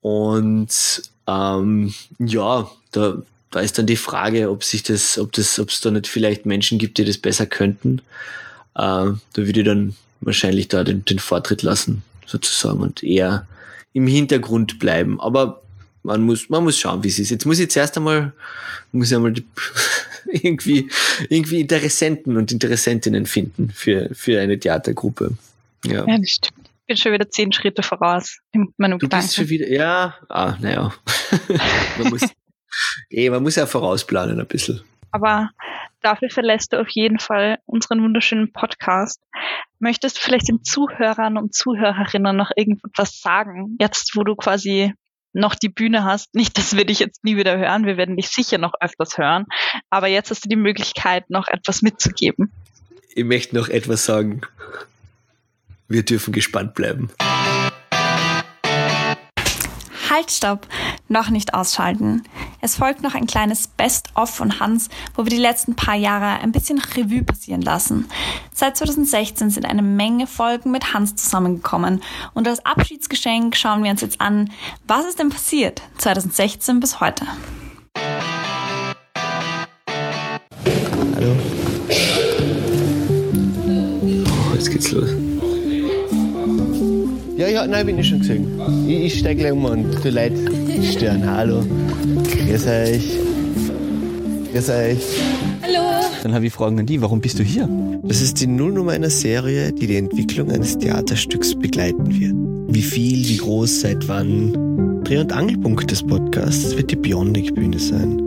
Und 0.00 1.02
ähm, 1.26 1.94
ja, 2.18 2.70
da, 2.92 3.22
da 3.50 3.60
ist 3.60 3.78
dann 3.78 3.86
die 3.86 3.96
Frage, 3.96 4.50
ob 4.50 4.64
sich 4.64 4.82
das, 4.82 5.18
ob 5.18 5.32
das, 5.32 5.58
ob 5.58 5.70
es 5.70 5.80
da 5.80 5.90
nicht 5.90 6.06
vielleicht 6.06 6.46
Menschen 6.46 6.78
gibt, 6.78 6.98
die 6.98 7.04
das 7.04 7.18
besser 7.18 7.46
könnten. 7.46 8.02
Äh, 8.74 8.78
da 8.78 9.18
würde 9.34 9.60
ich 9.60 9.66
dann 9.66 9.94
wahrscheinlich 10.20 10.68
da 10.68 10.84
den, 10.84 11.04
den 11.04 11.18
Vortritt 11.18 11.62
lassen, 11.62 12.02
sozusagen, 12.26 12.80
und 12.80 13.02
eher 13.02 13.46
im 13.92 14.06
Hintergrund 14.06 14.78
bleiben. 14.78 15.20
Aber 15.20 15.62
man 16.02 16.22
muss, 16.22 16.48
man 16.48 16.64
muss 16.64 16.78
schauen, 16.78 17.02
wie 17.02 17.08
es 17.08 17.18
ist. 17.18 17.30
Jetzt 17.30 17.46
muss 17.46 17.58
ich 17.58 17.70
zuerst 17.70 17.96
einmal, 17.96 18.32
muss 18.92 19.10
ich 19.10 19.16
einmal 19.16 19.32
die, 19.32 19.44
irgendwie, 20.26 20.90
irgendwie 21.28 21.60
Interessenten 21.60 22.36
und 22.36 22.52
Interessentinnen 22.52 23.26
finden 23.26 23.70
für, 23.70 24.10
für 24.12 24.40
eine 24.40 24.58
Theatergruppe. 24.58 25.32
Ja. 25.84 26.06
Ja, 26.06 26.18
das 26.18 26.30
stimmt. 26.30 26.70
Ich 26.86 26.86
bin 26.88 26.96
schon 26.98 27.12
wieder 27.12 27.30
zehn 27.30 27.50
Schritte 27.50 27.82
voraus 27.82 28.38
in 28.52 28.68
meinem 28.76 28.98
Du 28.98 29.06
Gedanken. 29.06 29.26
bist 29.26 29.36
schon 29.36 29.48
wieder, 29.48 29.68
ja, 29.68 30.14
ah, 30.28 30.54
naja. 30.60 30.92
man 31.98 32.08
muss, 32.10 32.22
eh, 33.10 33.30
man 33.30 33.42
muss 33.42 33.54
ja 33.56 33.66
vorausplanen 33.66 34.38
ein 34.38 34.46
bisschen. 34.46 34.82
Aber 35.10 35.48
dafür 36.04 36.28
verlässt 36.30 36.72
du 36.72 36.80
auf 36.80 36.88
jeden 36.90 37.18
Fall 37.18 37.58
unseren 37.64 38.02
wunderschönen 38.02 38.52
Podcast. 38.52 39.20
Möchtest 39.78 40.18
du 40.18 40.20
vielleicht 40.20 40.48
den 40.48 40.62
Zuhörern 40.62 41.38
und 41.38 41.54
Zuhörerinnen 41.54 42.36
noch 42.36 42.50
irgendwas 42.54 43.20
sagen, 43.20 43.76
jetzt 43.80 44.14
wo 44.14 44.22
du 44.22 44.36
quasi 44.36 44.92
noch 45.32 45.54
die 45.54 45.68
Bühne 45.68 46.04
hast? 46.04 46.34
Nicht, 46.34 46.58
dass 46.58 46.76
wir 46.76 46.84
dich 46.84 47.00
jetzt 47.00 47.24
nie 47.24 47.36
wieder 47.36 47.56
hören, 47.56 47.86
wir 47.86 47.96
werden 47.96 48.16
dich 48.16 48.28
sicher 48.28 48.58
noch 48.58 48.74
öfters 48.80 49.18
hören, 49.18 49.46
aber 49.90 50.08
jetzt 50.08 50.30
hast 50.30 50.44
du 50.44 50.48
die 50.48 50.56
Möglichkeit, 50.56 51.30
noch 51.30 51.48
etwas 51.48 51.82
mitzugeben. 51.82 52.52
Ich 53.14 53.24
möchte 53.24 53.56
noch 53.56 53.68
etwas 53.68 54.04
sagen. 54.04 54.42
Wir 55.88 56.04
dürfen 56.04 56.32
gespannt 56.32 56.74
bleiben. 56.74 57.10
Halt, 60.14 60.30
stopp! 60.30 60.68
Noch 61.08 61.28
nicht 61.28 61.54
ausschalten. 61.54 62.22
Es 62.60 62.76
folgt 62.76 63.02
noch 63.02 63.16
ein 63.16 63.26
kleines 63.26 63.66
Best-of 63.66 64.30
von 64.30 64.60
Hans, 64.60 64.88
wo 65.16 65.24
wir 65.24 65.30
die 65.30 65.36
letzten 65.38 65.74
paar 65.74 65.96
Jahre 65.96 66.40
ein 66.40 66.52
bisschen 66.52 66.78
Revue 66.78 67.24
passieren 67.24 67.62
lassen. 67.62 68.08
Seit 68.54 68.76
2016 68.76 69.50
sind 69.50 69.66
eine 69.66 69.82
Menge 69.82 70.28
Folgen 70.28 70.70
mit 70.70 70.94
Hans 70.94 71.16
zusammengekommen 71.16 72.00
und 72.32 72.46
als 72.46 72.64
Abschiedsgeschenk 72.64 73.56
schauen 73.56 73.82
wir 73.82 73.90
uns 73.90 74.02
jetzt 74.02 74.20
an, 74.20 74.52
was 74.86 75.04
ist 75.04 75.18
denn 75.18 75.30
passiert 75.30 75.82
2016 75.98 76.78
bis 76.78 77.00
heute. 77.00 77.26
Hallo. 81.16 81.36
Oh, 84.28 84.54
jetzt 84.54 84.70
geht's 84.70 84.92
los. 84.92 85.23
Ja, 87.64 87.70
nein, 87.70 87.86
bin 87.86 87.98
ich 87.98 88.08
schon 88.08 88.18
gesehen. 88.18 88.60
Ich, 88.86 89.04
ich 89.04 89.18
steig 89.20 89.38
gleich 89.38 89.52
um 89.52 89.64
und 89.64 89.86
die 90.04 90.10
Leute 90.10 90.36
stören. 90.82 91.24
Hallo. 91.24 91.64
Grüß 92.46 92.66
euch. 92.66 93.02
Grüß 94.52 94.68
euch. 94.68 94.98
Dann 96.22 96.34
habe 96.34 96.46
ich 96.46 96.52
Fragen 96.52 96.78
an 96.78 96.84
die, 96.84 97.00
warum 97.00 97.22
bist 97.22 97.38
du 97.38 97.42
hier? 97.42 97.66
Das 98.02 98.20
ist 98.20 98.38
die 98.42 98.48
Nullnummer 98.48 98.92
einer 98.92 99.08
Serie, 99.08 99.72
die 99.72 99.86
die 99.86 99.96
Entwicklung 99.96 100.50
eines 100.50 100.76
Theaterstücks 100.76 101.54
begleiten 101.54 102.06
wird. 102.20 102.34
Wie 102.74 102.82
viel, 102.82 103.26
wie 103.26 103.38
groß, 103.38 103.80
seit 103.80 104.08
wann. 104.08 105.02
Dreh- 105.04 105.20
und 105.20 105.32
Angelpunkt 105.32 105.90
des 105.90 106.02
Podcasts 106.02 106.76
wird 106.76 106.90
die 106.90 106.96
Bionic-Bühne 106.96 107.78
sein. 107.78 108.20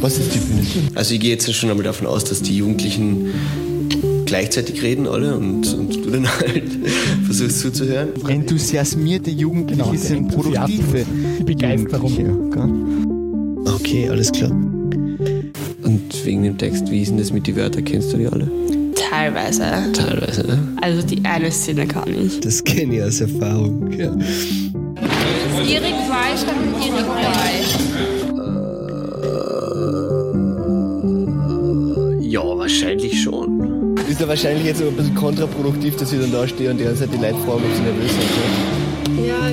Was 0.00 0.18
ist 0.18 0.34
die 0.34 0.38
Bühne? 0.38 0.66
Also 0.96 1.14
ich 1.14 1.20
gehe 1.20 1.30
jetzt 1.30 1.54
schon 1.54 1.70
einmal 1.70 1.84
davon 1.84 2.08
aus, 2.08 2.24
dass 2.24 2.42
die 2.42 2.56
Jugendlichen 2.56 3.28
gleichzeitig 4.26 4.82
reden 4.82 5.06
alle 5.06 5.36
und, 5.36 5.72
und 5.74 6.04
du 6.04 6.10
dann 6.10 6.28
halt 6.28 6.64
versuchst 7.24 7.60
zuzuhören. 7.60 8.08
Enthusiasmierte 8.28 9.30
Jugendliche 9.30 9.82
Genau, 9.82 9.94
sind 9.96 10.28
produktive. 10.28 11.04
Die 11.38 11.44
Begeisterung. 11.44 12.12
Okay, 13.66 14.08
alles 14.08 14.30
klar. 14.32 14.50
Und 14.50 16.24
wegen 16.24 16.42
dem 16.42 16.58
Text, 16.58 16.90
wie 16.90 17.02
ist 17.02 17.10
denn 17.10 17.18
das 17.18 17.32
mit 17.32 17.46
den 17.46 17.56
Wörtern? 17.56 17.84
Kennst 17.84 18.12
du 18.12 18.16
die 18.18 18.26
alle? 18.26 18.50
Teilweise. 19.10 19.62
Teilweise, 19.92 20.46
ne? 20.46 20.58
Also 20.80 21.02
die 21.06 21.24
eine 21.24 21.50
Szene 21.50 21.86
kann 21.86 22.08
ich. 22.08 22.40
Das 22.40 22.62
kenne 22.64 22.96
ich 22.96 23.02
aus 23.02 23.20
Erfahrung. 23.20 23.92
Ja. 23.92 24.12
Erik 25.66 25.94
Weisch 26.08 26.44
hat 26.46 26.54
ja 34.24 34.28
wahrscheinlich 34.28 34.64
jetzt 34.64 34.78
so 34.78 34.88
ein 34.88 34.96
bisschen 34.96 35.14
kontraproduktiv, 35.14 35.96
dass 35.96 36.12
ich 36.12 36.20
dann 36.20 36.32
da 36.32 36.48
stehe 36.48 36.70
und 36.70 36.78
die 36.78 36.84
ganze 36.84 37.00
Zeit 37.00 37.10
die 37.12 37.18
Leute 37.18 37.36
fragen, 37.44 37.62
ob 37.62 37.74
sie 37.74 37.82
nervös 37.82 38.10
sind. 38.10 39.26
Ja, 39.26 39.52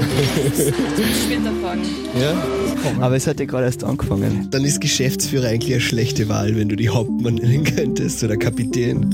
später 1.25 1.51
fragen. 1.61 1.81
Ja? 2.19 2.33
Aber 3.01 3.15
es 3.15 3.27
hat 3.27 3.39
ja 3.39 3.45
gerade 3.45 3.65
erst 3.65 3.83
angefangen. 3.83 4.47
Dann 4.49 4.63
ist 4.63 4.79
Geschäftsführer 4.79 5.47
eigentlich 5.47 5.73
eine 5.73 5.81
schlechte 5.81 6.29
Wahl, 6.29 6.55
wenn 6.55 6.69
du 6.69 6.75
die 6.75 6.89
Hauptmann 6.89 7.35
nennen 7.35 7.63
könntest 7.63 8.23
oder 8.23 8.37
Kapitän. 8.37 9.13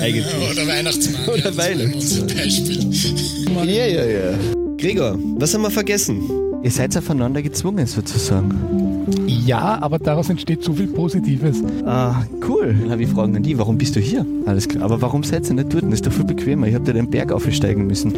Eigentlich. 0.00 0.26
Oder 0.52 0.66
Weihnachtsmann. 0.66 1.28
Oder 1.28 1.42
das 1.42 1.56
Weihnachtsmann. 1.56 2.22
Unser 2.22 2.34
Beispiel. 2.34 3.74
Ja, 3.74 3.86
ja, 3.86 4.04
ja. 4.04 4.38
Gregor, 4.76 5.18
was 5.38 5.54
haben 5.54 5.62
wir 5.62 5.70
vergessen? 5.70 6.20
Ihr 6.62 6.70
seid 6.70 6.96
aufeinander 6.96 7.40
gezwungen 7.40 7.86
sozusagen. 7.86 9.06
Ja, 9.26 9.78
aber 9.80 9.98
daraus 9.98 10.28
entsteht 10.28 10.62
so 10.62 10.72
viel 10.72 10.88
Positives. 10.88 11.62
Ah, 11.86 12.22
cool. 12.48 12.74
Dann 12.80 12.90
habe 12.90 13.02
ich 13.02 13.08
Fragen 13.08 13.36
an 13.36 13.42
die, 13.42 13.56
warum 13.56 13.78
bist 13.78 13.94
du 13.96 14.00
hier? 14.00 14.26
Alles 14.44 14.68
klar. 14.68 14.84
Aber 14.84 15.00
warum 15.00 15.22
seid 15.22 15.48
ihr 15.48 15.54
nicht 15.54 15.72
dort? 15.72 15.84
Das 15.84 15.94
ist 15.94 16.06
doch 16.06 16.12
viel 16.12 16.24
bequemer. 16.24 16.66
Ich 16.66 16.74
habe 16.74 16.84
da 16.84 16.92
den 16.92 17.08
Berg 17.08 17.32
aufsteigen 17.32 17.86
müssen. 17.86 18.12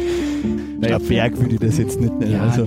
Naja, 0.79 0.97
Berg 0.97 1.39
würde 1.39 1.53
ich 1.53 1.59
das 1.59 1.77
jetzt 1.77 2.01
nicht 2.01 2.19
nennen. 2.19 2.39
also, 2.41 2.65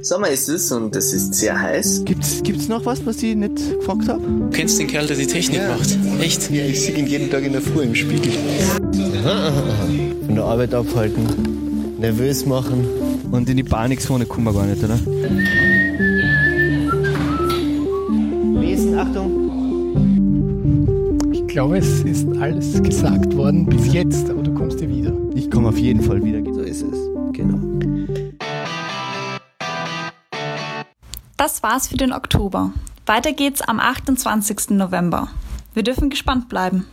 Sommer 0.00 0.28
ist 0.28 0.48
es 0.48 0.70
und 0.70 0.94
es 0.94 1.12
ist 1.12 1.34
sehr 1.34 1.60
heiß. 1.60 2.02
gibt's, 2.04 2.40
gibt's 2.44 2.68
noch 2.68 2.86
was, 2.86 3.04
was 3.04 3.20
ich 3.24 3.34
nicht 3.34 3.78
gefragt 3.80 4.08
habe? 4.08 4.22
Du 4.22 4.50
kennst 4.50 4.78
den 4.78 4.86
Kerl, 4.86 5.08
der 5.08 5.16
die 5.16 5.26
Technik 5.26 5.62
macht. 5.68 5.98
Echt? 6.20 6.48
Ja, 6.52 6.64
ich 6.64 6.80
sehe 6.80 6.96
ihn 6.96 7.08
jeden 7.08 7.28
Tag 7.28 7.44
in 7.44 7.52
der 7.52 7.60
Früh 7.60 7.82
im 7.82 7.94
Spiegel. 7.96 8.30
Von 10.26 10.34
der 10.36 10.44
Arbeit 10.44 10.72
abhalten, 10.72 11.24
nervös 11.98 12.46
machen. 12.46 12.84
Und 13.30 13.48
in 13.48 13.56
die 13.56 13.64
Panikzone 13.64 14.26
kommen 14.26 14.46
wir 14.46 14.52
gar 14.52 14.66
nicht, 14.66 14.82
oder? 14.82 14.98
Lesen, 18.60 18.98
Achtung. 18.98 19.46
Ich 21.32 21.46
glaube, 21.46 21.78
es 21.78 22.02
ist 22.02 22.26
alles 22.40 22.82
gesagt 22.82 23.36
worden 23.36 23.66
bis 23.66 23.92
jetzt, 23.92 24.30
aber 24.30 24.42
du 24.42 24.54
kommst 24.54 24.80
ja 24.80 24.88
wieder. 24.88 25.12
Ich 25.34 25.50
komme 25.50 25.68
auf 25.68 25.78
jeden 25.78 26.02
Fall 26.02 26.22
wieder. 26.24 26.42
So 26.52 26.60
ist 26.60 26.82
es. 26.82 26.98
Genau. 27.32 27.58
Das 31.36 31.62
war's 31.62 31.88
für 31.88 31.96
den 31.96 32.12
Oktober. 32.12 32.72
Weiter 33.06 33.32
geht's 33.32 33.62
am 33.62 33.78
28. 33.78 34.70
November. 34.70 35.28
Wir 35.74 35.82
dürfen 35.82 36.10
gespannt 36.10 36.48
bleiben. 36.48 36.86